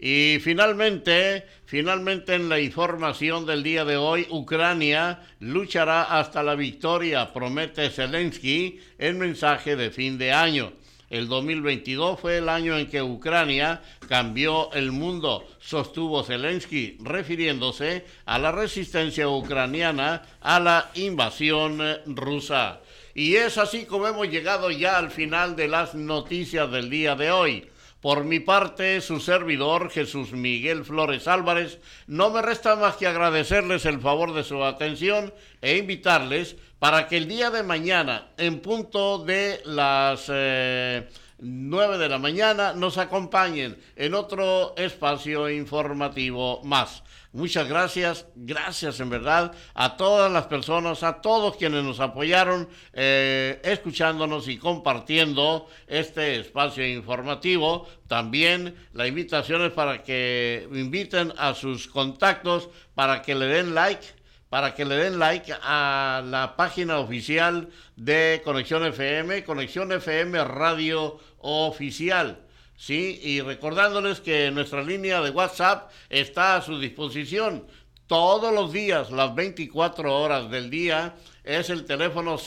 Y 0.00 0.38
finalmente, 0.40 1.44
finalmente 1.66 2.34
en 2.34 2.48
la 2.48 2.58
información 2.58 3.46
del 3.46 3.62
día 3.62 3.84
de 3.84 3.96
hoy, 3.96 4.26
Ucrania 4.30 5.20
luchará 5.38 6.02
hasta 6.02 6.42
la 6.42 6.56
victoria, 6.56 7.32
promete 7.32 7.90
Zelensky 7.90 8.80
en 8.98 9.18
mensaje 9.18 9.76
de 9.76 9.90
fin 9.90 10.18
de 10.18 10.32
año. 10.32 10.72
El 11.10 11.26
2022 11.26 12.20
fue 12.20 12.38
el 12.38 12.48
año 12.48 12.78
en 12.78 12.88
que 12.88 13.02
Ucrania 13.02 13.82
cambió 14.08 14.72
el 14.72 14.92
mundo, 14.92 15.44
sostuvo 15.58 16.22
Zelensky, 16.22 16.98
refiriéndose 17.00 18.06
a 18.24 18.38
la 18.38 18.52
resistencia 18.52 19.28
ucraniana 19.28 20.22
a 20.40 20.60
la 20.60 20.88
invasión 20.94 21.82
rusa. 22.06 22.80
Y 23.12 23.34
es 23.34 23.58
así 23.58 23.86
como 23.86 24.06
hemos 24.06 24.28
llegado 24.28 24.70
ya 24.70 24.98
al 24.98 25.10
final 25.10 25.56
de 25.56 25.66
las 25.66 25.96
noticias 25.96 26.70
del 26.70 26.88
día 26.88 27.16
de 27.16 27.32
hoy. 27.32 27.66
Por 28.00 28.24
mi 28.24 28.38
parte, 28.38 29.00
su 29.00 29.20
servidor 29.20 29.90
Jesús 29.90 30.32
Miguel 30.32 30.84
Flores 30.84 31.26
Álvarez, 31.26 31.80
no 32.06 32.30
me 32.30 32.40
resta 32.40 32.76
más 32.76 32.96
que 32.96 33.08
agradecerles 33.08 33.84
el 33.84 34.00
favor 34.00 34.32
de 34.32 34.44
su 34.44 34.62
atención 34.64 35.34
e 35.60 35.76
invitarles 35.76 36.56
para 36.80 37.06
que 37.06 37.18
el 37.18 37.28
día 37.28 37.50
de 37.50 37.62
mañana, 37.62 38.30
en 38.38 38.60
punto 38.60 39.18
de 39.18 39.60
las 39.66 40.24
eh, 40.28 41.06
nueve 41.38 41.96
9 41.96 41.98
de 41.98 42.08
la 42.08 42.18
mañana, 42.18 42.72
nos 42.72 42.96
acompañen 42.96 43.78
en 43.96 44.14
otro 44.14 44.74
espacio 44.76 45.48
informativo 45.50 46.62
más. 46.64 47.02
Muchas 47.32 47.68
gracias, 47.68 48.26
gracias 48.34 48.98
en 48.98 49.10
verdad 49.10 49.52
a 49.74 49.96
todas 49.96 50.32
las 50.32 50.46
personas, 50.46 51.02
a 51.02 51.20
todos 51.20 51.56
quienes 51.56 51.84
nos 51.84 52.00
apoyaron 52.00 52.68
eh, 52.94 53.60
escuchándonos 53.62 54.48
y 54.48 54.56
compartiendo 54.56 55.68
este 55.86 56.40
espacio 56.40 56.86
informativo. 56.88 57.86
También 58.08 58.74
la 58.94 59.06
invitación 59.06 59.62
es 59.62 59.72
para 59.72 60.02
que 60.02 60.66
inviten 60.72 61.32
a 61.36 61.54
sus 61.54 61.86
contactos 61.88 62.70
para 62.94 63.20
que 63.20 63.34
le 63.34 63.46
den 63.46 63.74
like 63.74 64.19
para 64.50 64.74
que 64.74 64.84
le 64.84 64.96
den 64.96 65.18
like 65.18 65.52
a 65.62 66.22
la 66.26 66.56
página 66.56 66.98
oficial 66.98 67.70
de 67.96 68.42
Conexión 68.44 68.84
FM, 68.84 69.44
Conexión 69.44 69.92
FM 69.92 70.44
Radio 70.44 71.18
Oficial. 71.38 72.44
Sí, 72.76 73.20
y 73.22 73.40
recordándoles 73.42 74.20
que 74.20 74.50
nuestra 74.50 74.82
línea 74.82 75.20
de 75.20 75.30
WhatsApp 75.30 75.90
está 76.08 76.56
a 76.56 76.62
su 76.62 76.78
disposición 76.80 77.64
todos 78.10 78.52
los 78.52 78.72
días, 78.72 79.12
las 79.12 79.36
24 79.36 80.20
horas 80.20 80.50
del 80.50 80.68
día, 80.68 81.14
es 81.44 81.70
el 81.70 81.84
teléfono 81.84 82.38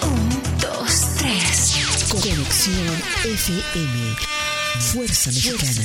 Un, 0.03 0.59
dos, 0.61 1.15
tres. 1.19 2.09
Conexión 2.11 3.03
FM. 3.23 4.17
Fuerza 4.81 5.31
Mexicana. 5.31 5.85